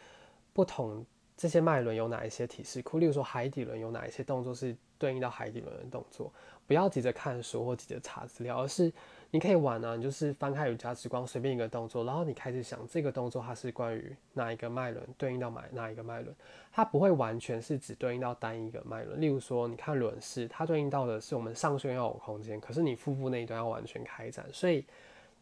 [0.52, 1.04] 不同
[1.36, 6.32] 这些脉轮有哪一些提示库，例如说海底轮有哪一些动作是对应到海底轮的动作，
[6.66, 8.92] 不要急着看书或急着查资料，而是。
[9.32, 16.34] 你可以玩啊，你就是翻开瑜伽之光，随便一个动作，然后你开始想这个动作它是关于哪一个脉轮，对应到哪哪一个脉轮，
[16.72, 19.20] 它不会完全是只对应到单一个脉轮。
[19.20, 24.84] 例如说，你看轮式，它对应到的是我们上旋要有空间，可是你腹部那一端要完全开展，所以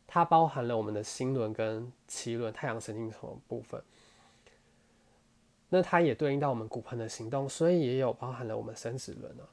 [0.07, 3.83] 它包含了我们的心轮跟脐轮、太阳神经丛的部分。
[5.71, 9.49] 那它也对应到我们骨盆的行动，所以也有包含了我们生殖轮啊。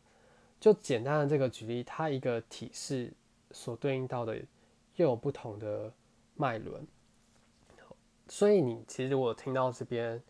[0.60, 3.14] 就简单的这个举例，它一个体式。
[3.56, 4.36] 所对应到的
[4.98, 5.90] 又有不同的
[6.36, 6.86] 脉轮，
[8.28, 10.22] 所以你其实我听到这边，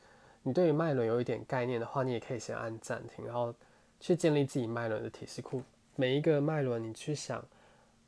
[0.43, 3.51] 你对于脉轮有一点概念的话，你也可以先按暂停，然后
[3.99, 5.63] 去建立自己脉轮的体式库。
[5.95, 7.43] 每一个脉轮，你去想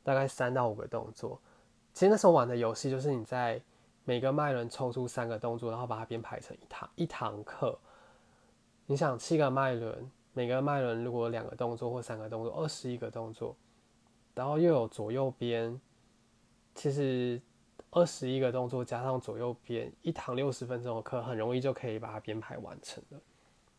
[0.04, 1.40] 大概三到五个动作。
[1.92, 3.60] 其实那时候玩的游戏就是你在
[4.04, 7.76] 每个脉轮抽出三个动作，然后把它编排成一堂一堂课。
[8.86, 13.56] 你想七个脉轮，每个脉轮如果两个动作或三个动作，二十一个动作。
[14.38, 15.80] 然后又有左右边，
[16.72, 17.42] 其实
[17.90, 23.20] 二十一个动作加上左右边，一堂六十分钟的课，很容易就可以把它编排完成了。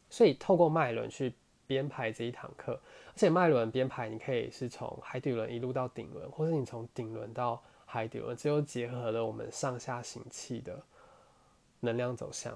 [0.10, 1.34] 所以透过脉轮去
[1.66, 10.78] 编排这一堂课，而且脉轮编排你可以是从海底轮一路到顶轮，或是你从顶轮到海底轮，这又结合了我们上下行气的
[11.80, 12.52] 能量走向。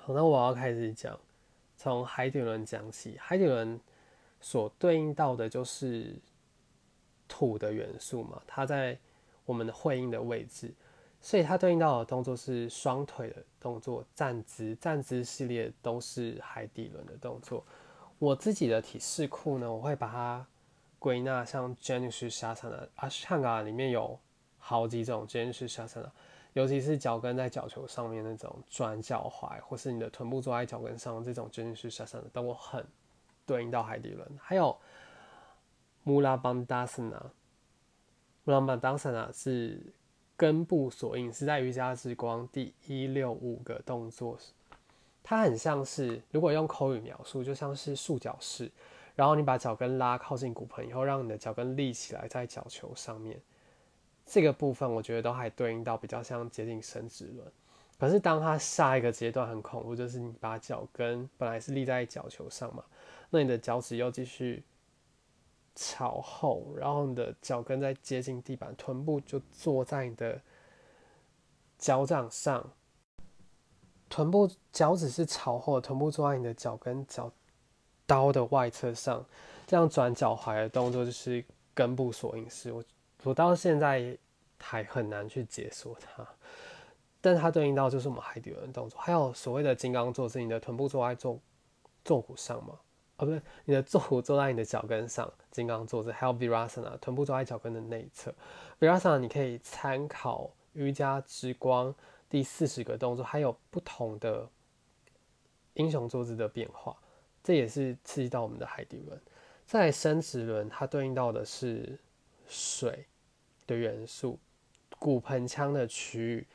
[0.00, 1.18] 好，那我要开始讲，
[1.74, 3.80] 从海底轮讲起，海底轮
[4.42, 6.14] 所对应到的就是。
[7.32, 8.98] 土的元素嘛，它在
[9.46, 10.70] 我们的会阴的位置，
[11.18, 17.64] 所以它对应到的动作是双腿的动作，站姿，站姿系列都是海底轮的动作。
[18.18, 20.46] 我自己的体式库呢，我会把它
[20.98, 24.20] 归纳像 Janusz Shasana，啊，香港里面有
[24.58, 26.10] 好几种 Janusz Shasana，
[26.52, 32.86] 尤其是脚跟在脚球上面那种转脚踝，或是你的臀部坐在脚跟上这种 Janusz Shasana，都很
[33.46, 34.76] 对应到海底轮，还有。
[36.04, 37.30] 穆拉邦达斯纳，
[38.44, 39.80] 穆拉邦达斯纳是
[40.36, 44.38] 根部锁印，是在瑜伽之光第一六五个动作
[45.22, 48.70] 它很像是，如果用口语描述，就像是束脚式。
[49.14, 53.38] 然后你把脚跟拉靠近骨盆以后，让你的脚跟立起来在脚球上面。
[54.24, 57.46] 这个部分我觉得都还对应到比较像接近伸直轮。
[57.98, 62.82] 可是当它下一个阶段很恐怖，就是你把脚跟本来是立在脚球上嘛，
[63.30, 64.64] 那你的脚趾又继续
[65.74, 70.40] 朝后，然后你的脚跟在接近地板，臀部就坐在你的
[71.78, 72.70] 脚掌上。
[74.08, 77.32] 臀部脚趾是朝后，臀部坐在你的脚跟脚
[78.06, 79.24] 刀的外侧上，
[79.66, 82.70] 这样转脚踝的动作就是根部锁印式。
[82.70, 82.84] 我
[83.22, 84.18] 我到现在
[84.58, 86.28] 还很难去解锁它，
[87.22, 89.00] 但它对应到就是我们海底轮动作。
[89.00, 91.40] 还有所谓的金刚坐姿，你的臀部坐在坐
[92.04, 92.78] 坐骨上嘛？
[93.16, 96.10] 哦，不对，你的坐骨坐在你的脚跟上，金刚坐姿。
[96.12, 98.34] 还有 Virasana，臀部坐在脚跟的内侧。
[98.80, 101.94] Virasana 你可以参考瑜伽之光。
[102.28, 104.48] 第四十个动作还有不同的
[105.74, 106.96] 英雄坐姿的变化，
[107.44, 109.20] 这也是刺激到我们的海底轮。
[109.66, 111.98] 在生殖轮，它对应到的是
[112.48, 113.04] 水
[113.66, 114.38] 的元素，
[114.98, 116.46] 骨盆腔的区域，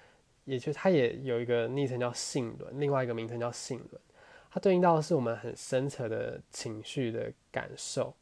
[0.45, 4.01] 也就是它也有一个昵称叫性轮，另外一个名称叫性轮。
[4.49, 8.15] 它对应到的是我们很深层的情绪的感受，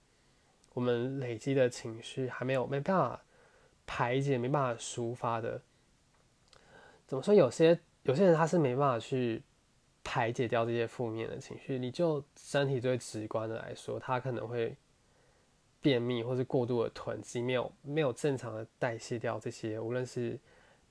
[0.73, 3.21] 我们累积的情绪还没有没办法
[3.85, 5.61] 排解，没办法抒发的。
[7.07, 7.33] 怎么说？
[7.33, 9.43] 有些有些人他是没办法去
[10.03, 11.77] 排解掉这些负面的情绪。
[11.77, 14.75] 你就身体最直观的来说，他可能会
[15.79, 20.39] 便秘，或是过度的囤积，没有没有正常的代谢掉这些，无论是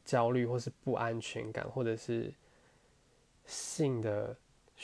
[0.04, 2.32] 焦虑，或是不安全感，或者是
[3.44, 4.36] 性的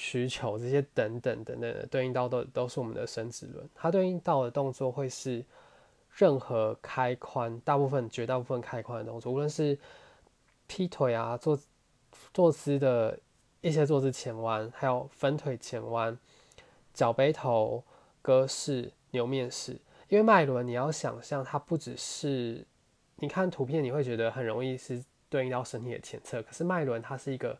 [0.02, 3.68] 需求这些等等等等的，对应到都都是我们的生殖轮。
[3.74, 5.44] 它对应到的动作会是
[6.16, 9.78] 任何开髋，大部分绝大部分开髋的动作，无论是
[10.66, 11.60] 劈腿啊，坐
[12.32, 13.18] 坐姿的
[13.60, 16.18] 一些坐姿前弯，还有分腿前弯、
[16.94, 17.84] 脚背头、
[18.22, 19.78] 鸽式、牛面式。
[20.08, 22.66] 因为脉轮，你要想象它不只是
[23.16, 26.42] 你看图片，你会觉得很容易是对应到身体的前侧。
[26.42, 27.58] 可是脉轮它是一个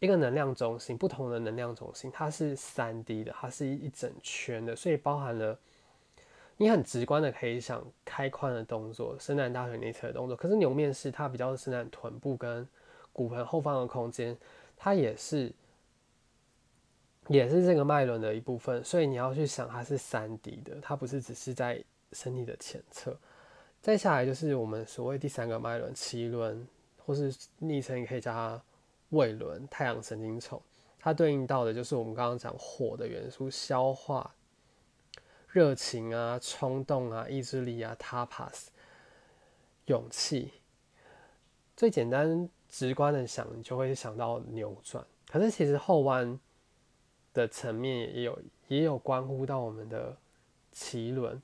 [0.00, 5.56] 一个能量中心，不同的能量中心，它是三 D 的，它是一整圈的，所以包含了。
[6.56, 10.36] 你很直观的可以想开髋的动作，伸展大腿内侧的动作。
[10.36, 12.68] 可是牛面式它比较伸展臀部跟
[13.14, 14.36] 骨盆后方的空间，
[14.76, 15.50] 它也是
[17.28, 18.84] 也是这个脉轮的一部分。
[18.84, 21.82] 所以你要去想它是三 D 的，它不是只是在
[22.12, 23.16] 身体的前侧。
[23.80, 26.68] 再下来就是我们所谓第三个脉轮脐轮，
[27.06, 28.62] 或是昵称也可以叫它
[29.10, 30.60] 胃轮、太阳神经丛。
[30.98, 34.34] 它对应到的就是我们刚刚讲火的元素，消化。
[35.48, 38.66] 热情啊，冲动啊，意志力啊，tapas，
[39.86, 40.52] 勇气。
[41.76, 45.04] 最简单直观的想，你就会想到扭转。
[45.26, 46.38] 可是其实后弯
[47.32, 50.16] 的层面也有，也有关乎到我们的
[50.72, 51.42] 脐轮。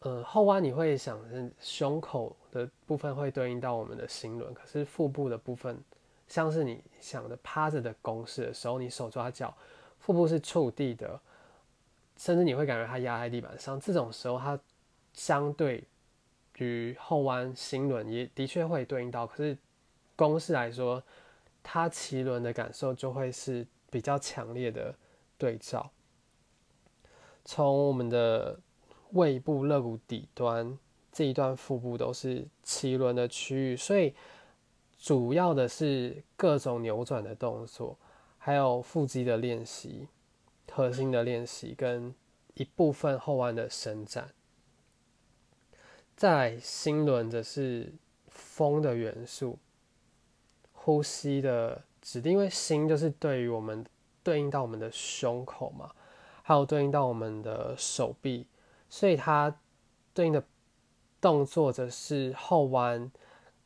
[0.00, 1.18] 呃，后弯你会想，
[1.58, 4.54] 胸口的部分会对应到我们的心轮。
[4.54, 5.82] 可是腹部的部分，
[6.26, 9.56] 像是你想的趴着的公式的时候，你手抓脚，
[9.98, 11.20] 腹部是触地的。
[12.18, 14.58] 甚至你会感觉它压在地板上，这种时候它
[15.12, 15.84] 相对
[16.56, 19.54] 于后弯心轮也的确会对应到，可是
[20.16, 21.02] 公式来说，
[21.62, 24.94] 它脐轮的感受就会是比较强烈的
[25.36, 25.90] 对照。
[27.44, 28.58] 从我们的
[29.10, 30.78] 胃部肋骨底端
[31.12, 34.14] 这一段腹部都是脐轮的区域，所以
[35.06, 37.96] 主要的是各种扭转的动作，
[38.38, 40.08] 还有腹肌的练习。
[40.72, 42.12] 核心的练习跟
[42.54, 44.34] 一部分后弯的伸展，
[46.16, 47.94] 在心轮则是
[48.26, 49.60] 风的元素，
[50.72, 53.86] 呼吸的指定，因为心就是对于我们
[54.24, 55.92] 对应到我们的胸口嘛，
[56.42, 58.48] 还有对应到我们的手臂，
[58.90, 59.56] 所以它
[60.12, 60.42] 对应的
[61.20, 63.10] 动作则是后弯，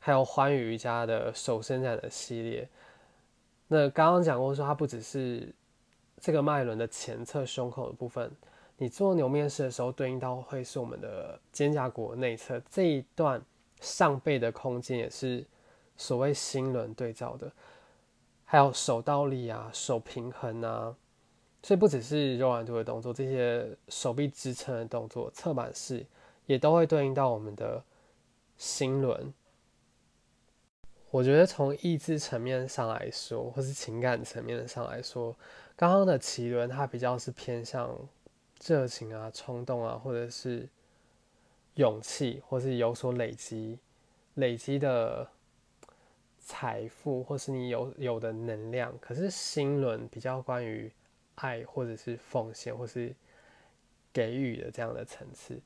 [0.01, 2.69] 还有欢愉瑜伽的手伸展的系列。
[3.69, 5.55] 那刚刚讲过说，它不只是。
[6.23, 8.31] 这个脉轮的前侧胸口的部分，
[8.77, 13.43] 你做牛面式的时候，对应到会是我们的肩胛骨内侧这一段
[13.81, 15.43] 上背的空间，也是
[15.97, 17.51] 所谓心轮对照的。
[18.45, 20.95] 还有手倒立啊，手平衡啊，
[21.63, 26.05] 所以不只是柔软度的动作，这些手臂支撑的动作，侧板式
[26.45, 27.83] 也都会对应到我们的
[28.59, 29.33] 心轮。
[31.11, 35.37] 我觉得从意志层面上来说，或是情感层面上来说，
[35.75, 37.97] 刚刚的奇轮它比较是偏向
[38.65, 40.69] 热情啊、冲动啊，或者是
[41.75, 43.81] 勇气，或是有所累积、
[44.35, 45.29] 累积的
[46.39, 48.97] 财富，或是你有有的能量。
[49.01, 50.93] 可是心轮比较关于
[51.35, 53.13] 爱，或者是奉献，或是
[54.13, 55.61] 给予的这样的层次。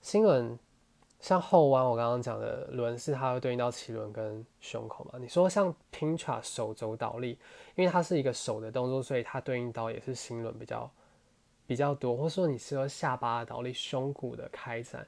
[0.00, 0.56] 新轮
[1.24, 5.18] 像后弯，我刚刚讲的轮是它会对应到脐轮跟胸口嘛？
[5.18, 7.38] 你说像 Pincha 手肘倒立，
[7.76, 10.90] 因为它是一个手的动作，所以它对应到也是心轮比较
[11.66, 12.14] 比较多。
[12.14, 15.06] 或者说你是说下巴的倒立，胸骨的开展。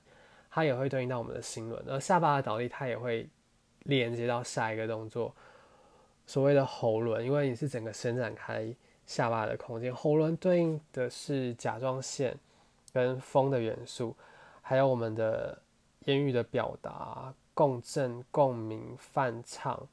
[0.48, 3.28] 它也会对应到我们的心轮，而下巴的倒立，它也会
[3.80, 5.34] 连接到下一个动作，
[6.24, 9.94] 所谓的喉轮，因为你是整个伸展开下巴的空间。
[9.94, 12.34] 喉轮对应的是甲状腺
[12.90, 14.16] 跟风的元素，
[14.62, 15.58] 还有我们的
[16.06, 19.86] 言语的表达、共振、共鸣、泛唱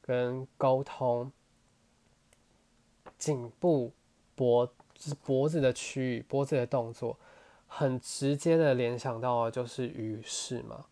[0.00, 1.30] 跟沟通。
[3.16, 3.92] 颈部、
[4.34, 4.70] 脖
[5.24, 7.16] 脖子的区域，脖子的动作。
[7.66, 10.86] 很直接的联想到的就是鱼式嘛，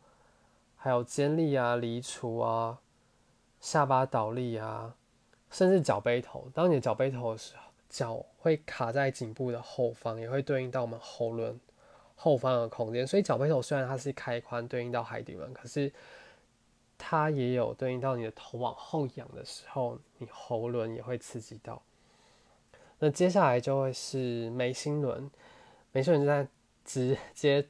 [0.76, 2.80] 还有尖立啊、离除啊、
[3.61, 4.97] 下巴倒立啊，
[5.51, 6.49] 甚至脚背头。
[6.53, 11.59] 当你脚背头的时候，脚会卡在颈部的后方，也会对应到我们喉轮
[12.25, 13.07] 后方的空间。
[13.07, 15.93] 所以脚背头虽然它是开髋，对应到海底轮，可是
[16.97, 21.83] 它也有对应到你的头往后仰的时候，你喉轮也会刺激到。
[22.99, 25.31] 那接下来就会是眉心轮，
[25.93, 26.49] 眉心轮在。
[26.87, 27.66] 直接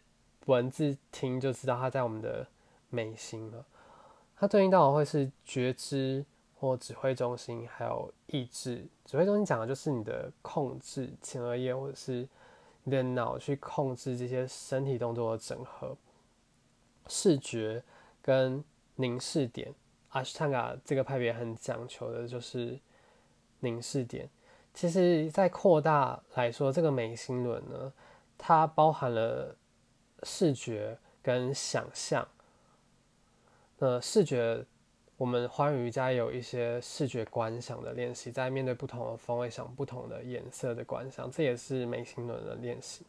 [0.46, 2.44] 文字听就知道它在我们的
[2.90, 3.64] 眉心了。
[4.36, 6.26] 它对应到的会是觉知
[6.58, 8.84] 或指挥中心，还有意志。
[9.04, 12.28] 指挥中心讲的就是你的控制前额叶，或者是
[12.84, 15.96] 你的脑去控制这些身体动作的整合。
[17.08, 17.82] 视觉
[18.22, 18.62] 跟
[18.94, 19.74] 凝视点，
[20.10, 22.78] 阿斯坦加这个派别很讲求的就是
[23.60, 24.30] 凝视点。
[24.72, 27.92] 其实，在扩大来说，这个眉心轮呢。
[28.36, 29.56] 它包含了
[30.24, 32.26] 视觉跟想象。
[33.78, 34.66] 那视觉，
[35.16, 43.04] 我们花语瑜伽有一些视觉观想的练习，在面对不同的风会想不同的颜色的观想，这也是眉心轮的练习。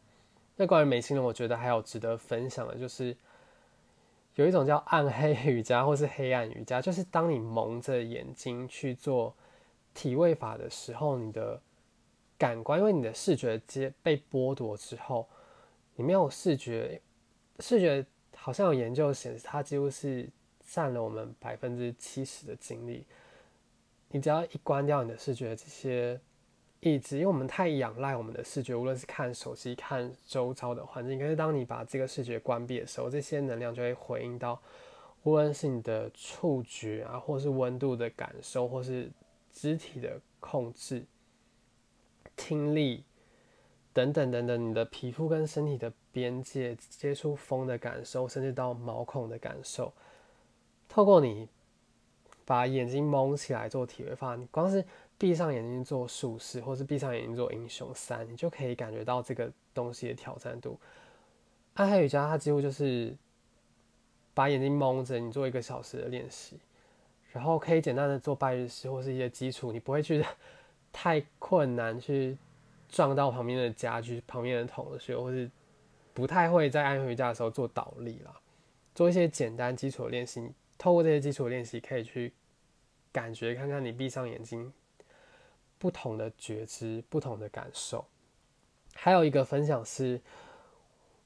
[0.56, 3.16] 那关于眉心轮，我觉得还有值得分享的，就是
[4.34, 9.34] 有一种叫暗黑 瑜伽或是黑暗瑜伽，就是当你蒙着眼睛去做
[9.92, 11.60] 体位法的时候，你的。
[12.38, 15.26] 感官，因为你的视觉接被剥夺之后，
[15.94, 17.00] 你没有视觉，
[17.60, 18.04] 视觉
[18.34, 20.28] 好像有研究显示，它几乎是
[20.66, 23.06] 占了我们百分之七十的精力。
[24.10, 26.20] 你只要一关掉你的视觉这些
[26.80, 34.60] 意志，因为我们太仰赖我们的视觉，无论是看手机、看周遭的环境，可是当你把这个视觉关闭的时候，这些能量就会回应到，
[35.22, 39.10] 无论是你的触觉啊，或是温度的感受，或是
[39.52, 41.04] 肢体的控制。
[42.36, 43.02] 听力
[43.94, 49.90] 等等等等，你的皮肤跟身体的边界接触风的感受，甚至到毛孔的感受，
[50.96, 51.46] 透过你
[52.46, 54.82] 把眼睛蒙起来做体位法，光是
[55.18, 60.80] 闭上眼睛做术式，或是闭上眼睛做英雄三，你就可以感觉到这个东西的挑战度。
[61.74, 63.14] 暗黑瑜伽它几乎就是
[64.32, 66.58] 把眼睛蒙着，你做一个小时的练习，
[67.30, 70.24] 然后可以简单的做拜日式或是一些基础，你不会去。
[70.98, 72.38] 太困难去
[72.88, 75.50] 撞到旁边的家具、旁边的同学，或是
[76.14, 78.34] 不太会在安回家的时候做倒立啦，
[78.94, 80.50] 做一些简单基础的练习。
[80.78, 82.32] 透过这些基础练习，可以去
[83.12, 84.72] 感觉看看你闭上眼睛
[85.78, 88.04] 不同的觉知、不同的感受。
[88.94, 90.20] 还有一个分享是，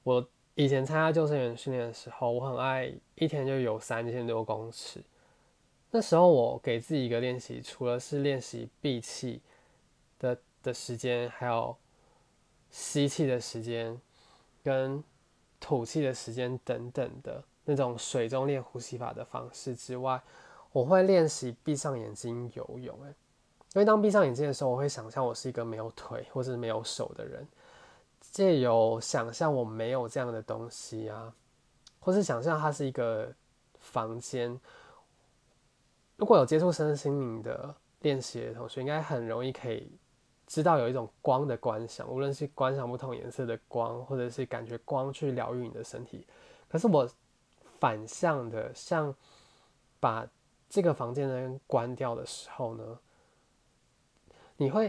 [0.03, 5.03] 我以前参加救生员训练的时候，我很爱一天就有三千多公尺。
[5.91, 9.41] 那时候我给自己一个练习，除了是练习闭气。
[10.21, 11.75] 的的时间，还有
[12.71, 13.99] 吸气的时间，
[14.63, 15.03] 跟
[15.59, 20.21] 吐气的时间等等的那种水中练呼吸法的方式之外，
[20.73, 22.99] 我会练习闭上眼睛游泳。
[23.05, 23.15] 诶，
[23.75, 27.47] 因为当闭上眼睛的时候，我会想象我是一个没有腿或者没有手的人，
[28.21, 31.33] 借由想象我没有这样的东西啊，
[32.01, 33.33] 或是想象它是一个
[33.79, 34.61] 房间。
[36.17, 39.89] 如果有接触身心灵的练习的同学，应该很容易可以。
[40.47, 46.27] 知道有一种光的观想，无论是观赏不同颜色的光，或者是感觉光去疗愈你的身体。
[46.69, 47.09] 可是我
[47.81, 49.13] 反向的，像
[49.99, 50.29] 把
[50.69, 52.99] 这个房间的灯关掉的时候呢，
[54.57, 54.85] 你会，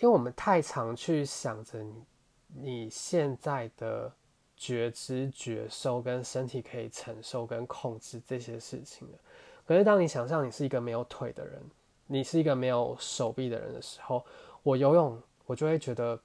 [0.00, 2.04] 因为我们太常去想着你
[2.48, 4.12] 你现在的
[4.56, 9.18] 觉知、觉受跟身体可以承受跟控制这些事情了。
[9.66, 11.62] 可是当你想象你是一个没有腿的人。
[12.06, 14.22] 你是一个没有手臂的人的时候，
[14.62, 16.20] 我游泳，我就会觉得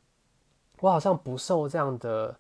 [0.81, 2.37] 我好像不受这样的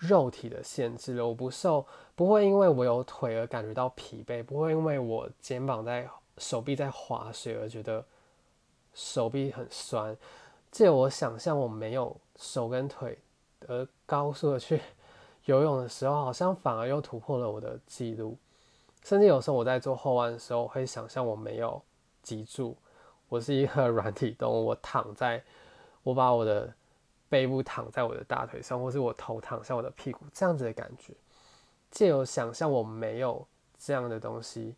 [0.00, 1.84] 肉体的限制了，我不受，
[2.16, 8.02] 不会因为我有腿而感觉到疲惫，不会因为我肩膀在、手臂在划水而觉得
[8.94, 10.16] 手臂很酸。
[10.70, 13.18] 借我想象我没有手跟腿
[13.68, 14.80] 而高速的去
[15.44, 18.38] 游泳的时候，好像反而又突破了我的记录。
[19.04, 21.82] 甚至有时候我在做后弯的时候，会想象我没有
[22.22, 22.74] 脊柱，
[23.28, 25.42] 我是一个 软体动物，我躺在，
[26.04, 26.72] 我把我的。
[27.30, 31.14] 背部躺在我的大腿上，或是我头躺向我的屁股，这样子的感觉，
[31.90, 33.46] 借由想象我没有
[33.78, 34.74] 这样的东西，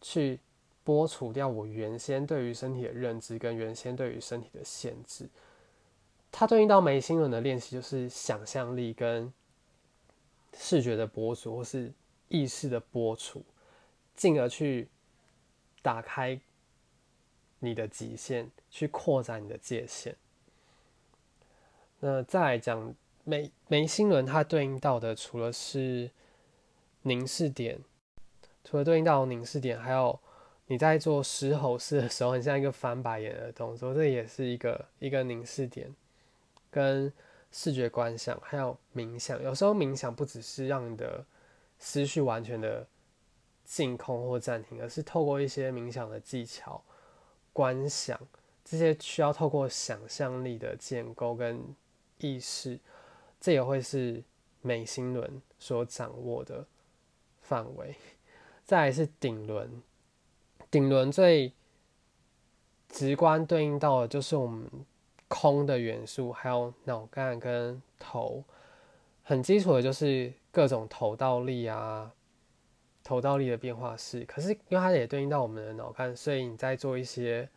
[0.00, 0.38] 去
[0.86, 5.28] 剥除掉我原先对于身体的认知跟原先对于身体的限制。
[6.30, 9.32] 它对应到眉心轮的练习，就是想象力跟
[10.54, 11.92] 视觉的剥除，或是
[12.28, 13.42] 意识的剥除，
[14.14, 14.88] 进而去
[15.82, 16.38] 打开
[17.58, 20.14] 你的极限，去扩展你的界限。
[22.00, 22.94] 那再来讲
[23.24, 26.08] 眉眉心轮，它对应到的除了是
[27.02, 27.80] 凝视点，
[28.62, 30.16] 除了对应到凝视点，还有
[30.68, 35.92] 你在做狮吼式的时候，很像一个翻白眼的动作，这也是一个一个凝视点，
[36.70, 37.12] 跟
[37.50, 39.42] 视觉观想，还有冥想。
[39.42, 41.24] 有时候冥想不只是让你的
[41.80, 42.86] 思绪完全的
[43.64, 46.80] 静空或暂停，而是透过一些冥想的技巧、
[47.52, 48.16] 观想
[48.64, 51.74] 这些需要透过想象力的建构跟。
[52.20, 52.78] 意识，
[53.40, 54.22] 这也会是
[54.60, 56.66] 眉心轮所掌握的
[57.40, 57.94] 范围。
[58.64, 59.82] 再来是顶轮，
[60.70, 61.52] 顶轮最
[62.88, 64.68] 直观对应到的就是我们
[65.26, 68.44] 空的元素，还有脑干跟头。
[69.22, 72.12] 很基础的就是各种头倒立啊，
[73.04, 74.24] 头倒立的变化式。
[74.24, 77.48] 可是因为它也对应到我们的脑干，所以你在做一些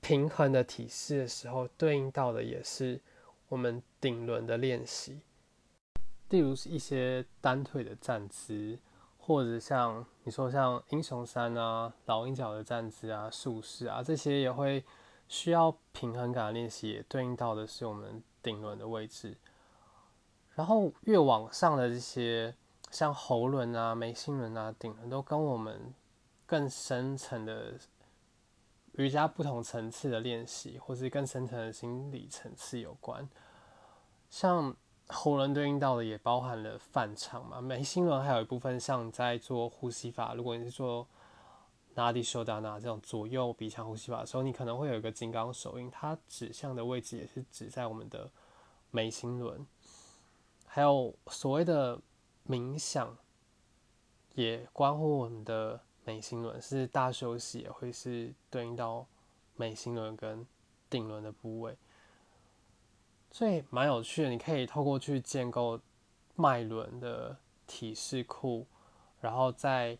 [0.00, 3.00] 平衡的体式的时候，对应到的也是。
[3.48, 5.20] 我们顶轮的练习，
[6.28, 8.78] 例如是一些单腿的站姿，
[9.16, 14.84] 或者像你说像英雄山啊、老鹰角的站姿啊、竖式啊，这些也会
[15.28, 19.36] 需要平衡感的练习，也对应到的是我们顶轮的位置。
[20.54, 22.54] 然后越往上的这些，
[22.90, 25.94] 像喉轮啊、眉心轮啊、顶轮，都跟我们
[26.44, 27.74] 更深层的。
[28.98, 33.28] 瑜伽不同层次的练习，或是更深层的心理层次有关。
[34.28, 34.74] 像
[35.06, 37.60] 喉轮对应到的，也包含了泛唱嘛。
[37.60, 41.06] 眉心轮还有一部分像在做呼吸法，如果你是做
[41.94, 48.28] 拉蒂修达纳这种左右鼻腔呼吸法的时候，你可能会有一个金刚手印，它指向的位置也是指在我们的
[48.90, 49.64] 眉心轮。
[50.66, 52.00] 还有所谓的
[52.48, 53.16] 冥想，
[54.34, 55.80] 也关乎我们的。
[56.08, 59.04] 眉心轮是大休息，也会是对应到
[59.56, 60.46] 眉心轮跟
[60.88, 61.76] 顶轮的部位，
[63.30, 64.30] 所以蛮有趣的。
[64.30, 65.78] 你可以透过去建构
[66.34, 67.36] 脉轮的
[67.66, 68.66] 体式库，
[69.20, 69.98] 然后再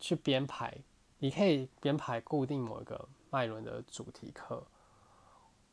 [0.00, 0.76] 去编排。
[1.20, 4.66] 你可以编排固定某一个脉轮的主题课，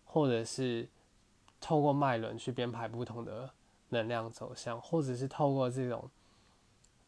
[0.06, 0.88] 或者是
[1.60, 3.52] 透过脉轮去编排不同的
[3.90, 6.08] 能量走向，或者是透过这种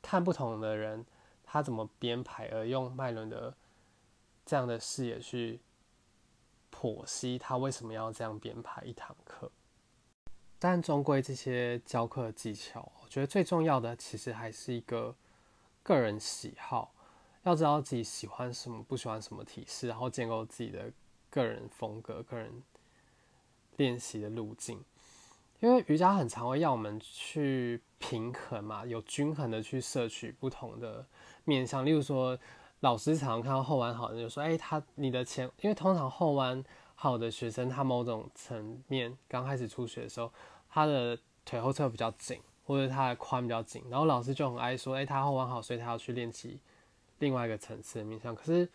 [0.01, 1.05] 看不同的人。
[1.45, 3.55] 他怎么编排，而用麦伦的
[4.45, 5.61] 这样的视野去
[6.71, 9.51] 剖析他为什么要这样编排一堂课？
[10.57, 15.15] 但终归这些教课技巧，我觉得最重要的其实还是一个
[15.83, 16.93] 个人喜好，
[17.43, 20.91] 要知道自己喜欢什么，不喜欢什么体式，然后建构自己的
[21.29, 22.63] 个人风格、个人
[23.77, 24.83] 练习的路径。
[25.59, 31.05] 因为瑜伽很常会要我们去平衡嘛，有均衡的去摄取不同的。
[31.47, 32.35] 面向，例如说，
[32.79, 36.63] 老师常常看到后弯好的，就说：“哎，他你的前，因为通常后弯
[36.95, 40.31] 好的学生，他某种层面刚开始初学的时候，
[40.67, 46.59] 他的腿后侧比较紧，或者他的髋比较紧，然后老师就很爱说：，哎，他后弯好，所以他要去练习
[47.19, 48.33] 另外一个层次的面向。
[48.33, 48.67] 可是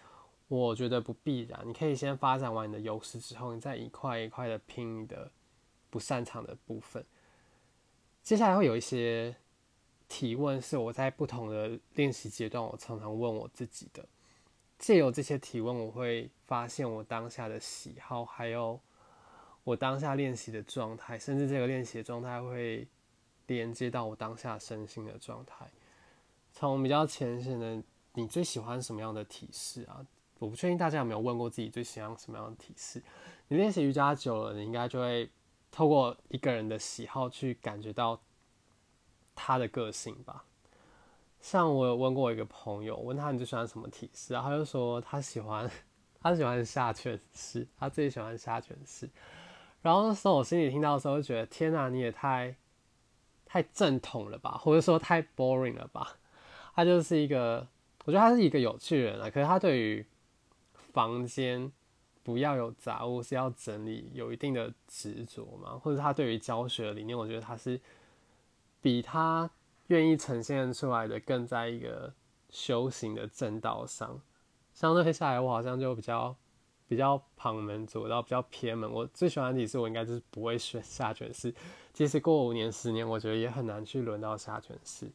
[0.46, 5.28] 我觉得不必然，你可以先发展完你的优势之后，你再一块一块的拼你的
[5.90, 7.04] 不擅长的部分。
[8.22, 9.36] 接下来会有一些。
[10.12, 14.04] 提问是我在不同的练习阶段，我常常问我自己的。
[14.76, 18.80] 借由这些提问，我会发现我当下的喜好，还有
[19.62, 22.88] 我当下练习的状态，甚至这个练习的状态会
[23.46, 25.64] 连接到我当下身心的状态。
[26.52, 27.80] 从比较浅显的，
[28.14, 30.04] 你最喜欢什么样的体式啊？
[30.40, 33.00] 我不确定大家有没有问过自己最喜欢什么样的体式。
[33.46, 35.30] 你练习瑜伽久了，你应该就会
[35.70, 38.20] 透过一个人的喜好去感觉到。
[39.42, 40.44] 他的个性吧，
[41.40, 45.70] 像我有问过我一个朋友，问他你最喜欢什么体式，然后他就说他喜欢，
[46.20, 49.08] 他喜欢下犬式，他最喜欢下犬式。
[49.80, 52.54] 然后那时候我心里听到的时候，就觉得天哪，你也太
[53.46, 56.18] 太正统了吧，或者说太 boring 了吧。
[56.74, 57.66] 他就是一个，
[58.04, 59.30] 我觉得他是一个有趣人啊。
[59.30, 60.04] 可是他对于
[60.92, 61.72] 房间
[62.30, 65.76] 不要有杂物，是要整理，有一定的执着嘛。
[65.76, 67.80] 或者他对于教学理念，我觉得他是
[68.80, 69.50] 比他
[69.88, 72.14] 愿意呈现出来的更在一个
[72.50, 74.20] 修行的正道上。
[74.72, 76.36] 相对下来，我好像就比较
[76.86, 78.88] 比较旁门左道，比较偏门。
[78.88, 81.52] 我最喜欢的体式，我应该就是不会选下卷式。
[81.92, 85.10] 即使过五年、十年，我觉得也很难去轮到下卷式。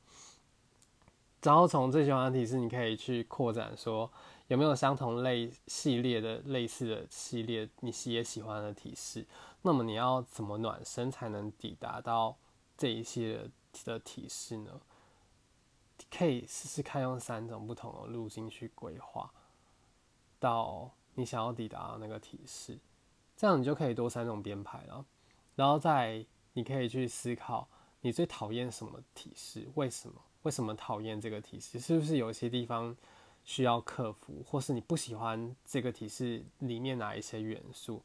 [1.41, 4.11] 然后从最喜欢的体式，你可以去扩展，说
[4.47, 9.25] 有没有相同类系列的类似的系列，你也喜欢的体式。
[9.63, 12.37] 那么你要怎么暖身才能抵达到
[12.77, 13.49] 这一系列
[13.83, 14.79] 的体式呢？
[16.11, 19.31] 可以试试看用三种不同的路径去规划，
[20.39, 22.77] 到你想要抵达的那个体式，
[23.35, 25.03] 这样你就可以多三种编排了。
[25.55, 26.23] 然后再
[26.53, 27.67] 你可以去思考，
[28.01, 29.67] 你最讨厌什么体式？
[29.75, 30.21] 为什么？
[30.43, 31.79] 为什么讨厌这个体式？
[31.79, 32.95] 是不是有些地方
[33.45, 38.03] 需要克服，或是你不喜欢这个体式里面哪一些元素？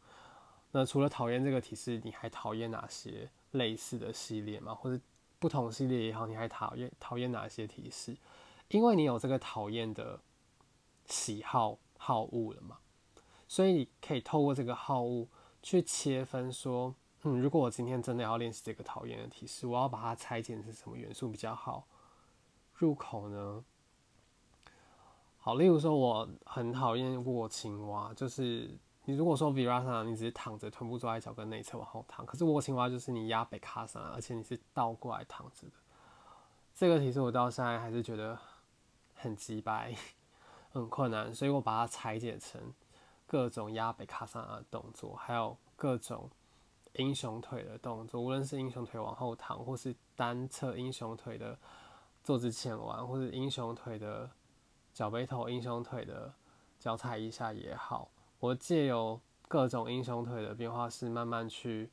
[0.71, 4.73] 那除了讨厌这个体式，你还讨厌哪些类似的系列吗？
[4.73, 5.03] 或者
[5.41, 8.17] 不同系列也好，你还讨厌讨厌哪些体式？
[8.69, 10.21] 因为你有这个讨厌的
[11.07, 12.79] 喜好好恶了嘛，
[13.49, 15.27] 所以你可以透过这个好恶
[15.63, 16.95] 去切分说。
[17.23, 21.87] 嗯，如果我今天真的要练习这个讨厌的提示，我要把它拆解成什么元素比较好
[22.77, 23.63] 入口呢？
[25.41, 35.73] 好，例如说我很讨厌卧青蛙，就是你如果说 Virasa，你只是躺着，臀部坐在脚跟内侧往后躺，可是卧青蛙就是你压北卡上，而且你是倒过来躺着的。
[36.75, 38.39] 这个其实我到现在还是觉得
[39.15, 39.95] 很鸡掰，
[40.73, 42.61] 很困难，所以我把它拆解成
[43.27, 46.31] 各种压北卡上的动作，还有各种。
[46.95, 51.57] 英雄腿的动作，无论是英雄腿往后躺，或是单侧英雄腿的
[52.25, 54.29] 坐姿前弯，或是英雄腿的
[55.01, 56.31] 脚背头、英雄腿的
[56.79, 61.91] 脚踩一下也好，我借由各种英雄腿的变化式，慢慢去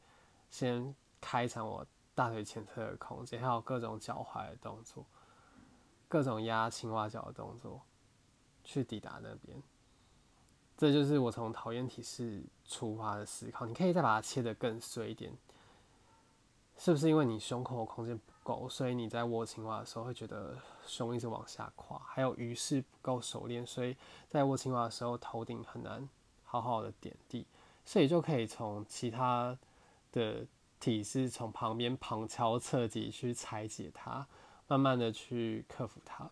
[0.50, 5.06] 先开场我大腿前侧的空间，还有各种脚踝的动作，
[6.10, 7.82] 各种压青蛙脚的动作，
[8.66, 9.58] 去抵达那边。
[10.76, 13.66] 这就是我从讨厌体式出发的思考。
[13.66, 15.32] 你可以再把它切得更碎一点，
[16.78, 22.00] 是不是因为你胸口的空间够，所以你在握青蛙的时候会觉得胸一直往下垮？
[22.08, 23.94] 还有鱼式不够熟练，所以
[24.30, 26.08] 在握青蛙的时候头顶很难
[26.46, 27.46] 好好的点地，
[27.84, 29.58] 所以就可以从其他
[30.14, 30.48] 的
[30.80, 34.26] 体式，从旁边旁敲侧击去拆解它，
[34.68, 36.30] 慢慢的去克服它。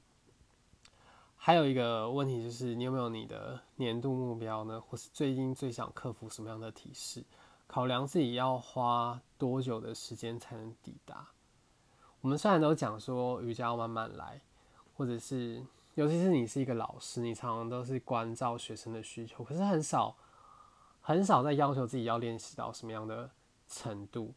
[1.35, 4.79] 还有一个问题就是，你有没有你的年度目标呢？
[4.79, 7.25] 或是最近最想克服什么样的体式？
[7.67, 11.27] 考量自己要花多久的时间才能抵达？
[12.25, 14.41] 我们虽然都讲说瑜伽要慢慢来，
[14.97, 15.63] 或者是
[15.93, 20.15] 尤其是你是一个老师，你常常都是关照学生的需求，可是很少
[21.01, 23.29] 很少在要求自己要练习到什么样的
[23.67, 24.33] 程度。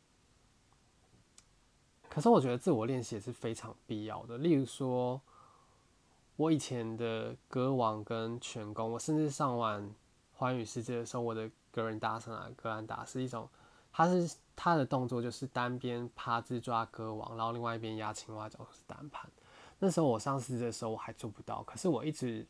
[2.11, 5.19] 可是我觉得自我练习也是非常必要的，例如说。
[6.37, 9.93] 我以前的歌王跟拳功，我甚至上完
[10.35, 13.49] 环宇世界的时候，我的格人搭上来格兰达是一种，
[13.99, 19.29] 他是他的动作就是单边趴姿抓歌王，然后另外一边压青蛙脚是单盘。
[19.81, 22.47] 那时候我上世界的时候我还做不到，可是我一直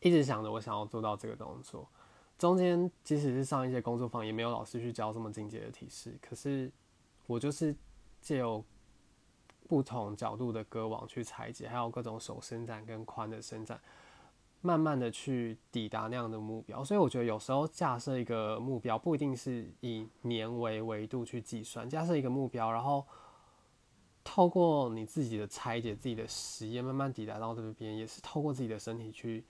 [0.00, 1.86] 一直想着我想要做到这个动作。
[2.38, 6.72] 中间即使是上一些工作坊，也没有老师去教这么进阶的体式，可是
[7.26, 7.76] 我就是
[8.22, 8.64] 借由。
[9.68, 13.80] 不同角度的歌王去拆解，还有各种手伸展跟髋的伸展，
[14.66, 16.82] 慢慢的去抵达那样的目标。
[16.82, 23.06] 所以我觉得有时候架设一个目标，不一定是以年为维度去计算，架设一个目标，然后
[24.24, 29.44] 透过你自己的拆解、自己的实验，慢慢抵达到这边，也是透过自己的身体去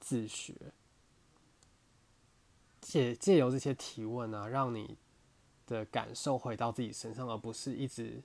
[0.00, 0.54] 自学，
[2.80, 4.98] 借借由这些提问啊，让你
[5.66, 8.20] 的感受回到自己身上，而不是一直。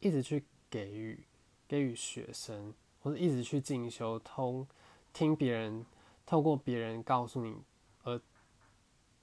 [0.00, 1.26] 一直去给予
[1.66, 4.64] 给予学生，或者一直去进修，通
[5.12, 5.84] 听别人，
[6.24, 7.62] 透过别人告诉你，
[8.04, 8.20] 而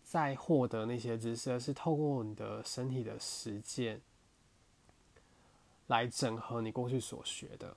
[0.04, 4.02] 再获得那些知识，而是透过你的身体的实践
[5.88, 7.76] 来整合你过去所学的。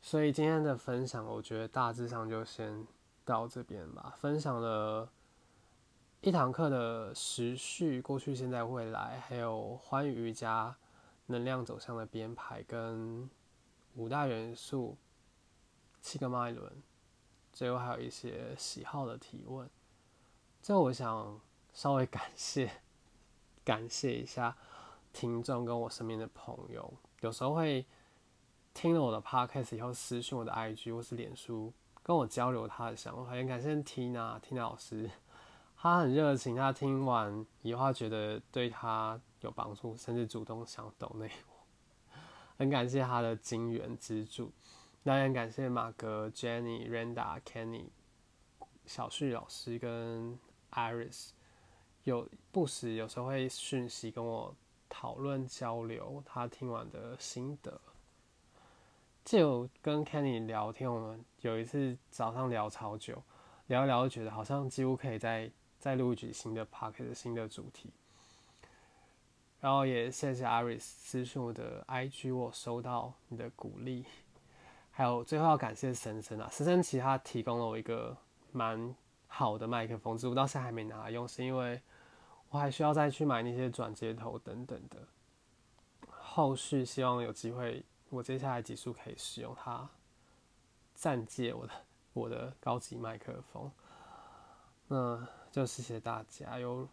[0.00, 2.86] 所以今天的分享，我觉得大致上就先
[3.24, 4.14] 到这边吧。
[4.18, 5.10] 分享了
[6.20, 10.76] 一堂课的时序，过去、现在、未来，还有欢愉瑜伽
[11.26, 13.28] 能量走向的编排，跟
[13.96, 14.96] 五大元素、
[16.04, 16.70] 七个脉轮，
[17.50, 19.68] 最后还有一些喜好的提问。
[20.60, 21.40] 最后，我想
[21.72, 22.70] 稍微感谢
[23.64, 24.54] 感谢一下
[25.14, 26.92] 听众跟我身边的朋友，
[27.22, 27.86] 有时候会
[28.74, 33.30] 听了我的 podcast 以后私信我的 IG 或是脸书，跟我交流他的想法。
[33.30, 35.10] 很感谢 Tina Tina 老师，
[35.74, 41.64] 他很热情，他听完以后觉得对他有帮助，甚至主动想懂那我，
[42.58, 44.52] 很感谢他的金援资助。
[45.06, 47.84] 那也感谢马哥、Jenny、Randa、Kenny、
[48.86, 50.38] 小旭老师跟
[50.72, 51.28] Iris，
[52.04, 54.56] 有不时有时候会讯息跟我
[54.88, 57.78] 讨论交流他听完的心得。
[59.26, 63.22] 就跟 Kenny 聊天，我们有一次早上聊超久，
[63.66, 67.90] 聊一聊就觉得好像几乎可以再再录一集新的 p a r k 的新的主题。
[69.60, 74.06] 然后也谢谢 Iris 私信我的 IG，我收到你的鼓励。
[74.96, 78.16] 还有最后要感谢神神啊，神神其实他提供了我一个
[78.52, 78.94] 蛮
[79.26, 81.82] 好的麦克风，只不过到现在还没拿来用，是因为
[82.48, 84.98] 我还需要再去买那些转接头等等的。
[86.08, 89.88] 后续希望有机会，我接下来几束可以使用它，
[90.94, 91.72] 暂借我的
[92.12, 93.68] 我的高级麦克风。
[94.86, 96.88] 那就谢谢大家，有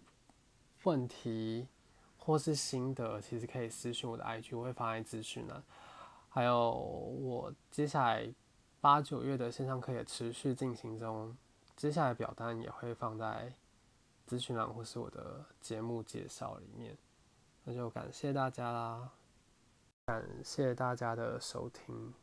[0.82, 1.68] 问题
[2.18, 5.62] 或是心得，其实可以私信我的 IG，我会放在资讯栏。
[6.34, 8.34] 还有我接下来
[8.79, 11.36] 八九月的线上课也持续进行中，
[11.75, 13.53] 接下来表单也会放在
[14.25, 16.97] 咨询栏或是我的节目介绍里面。
[17.65, 19.11] 那就感谢大家啦，
[20.05, 22.13] 感谢大家的收听。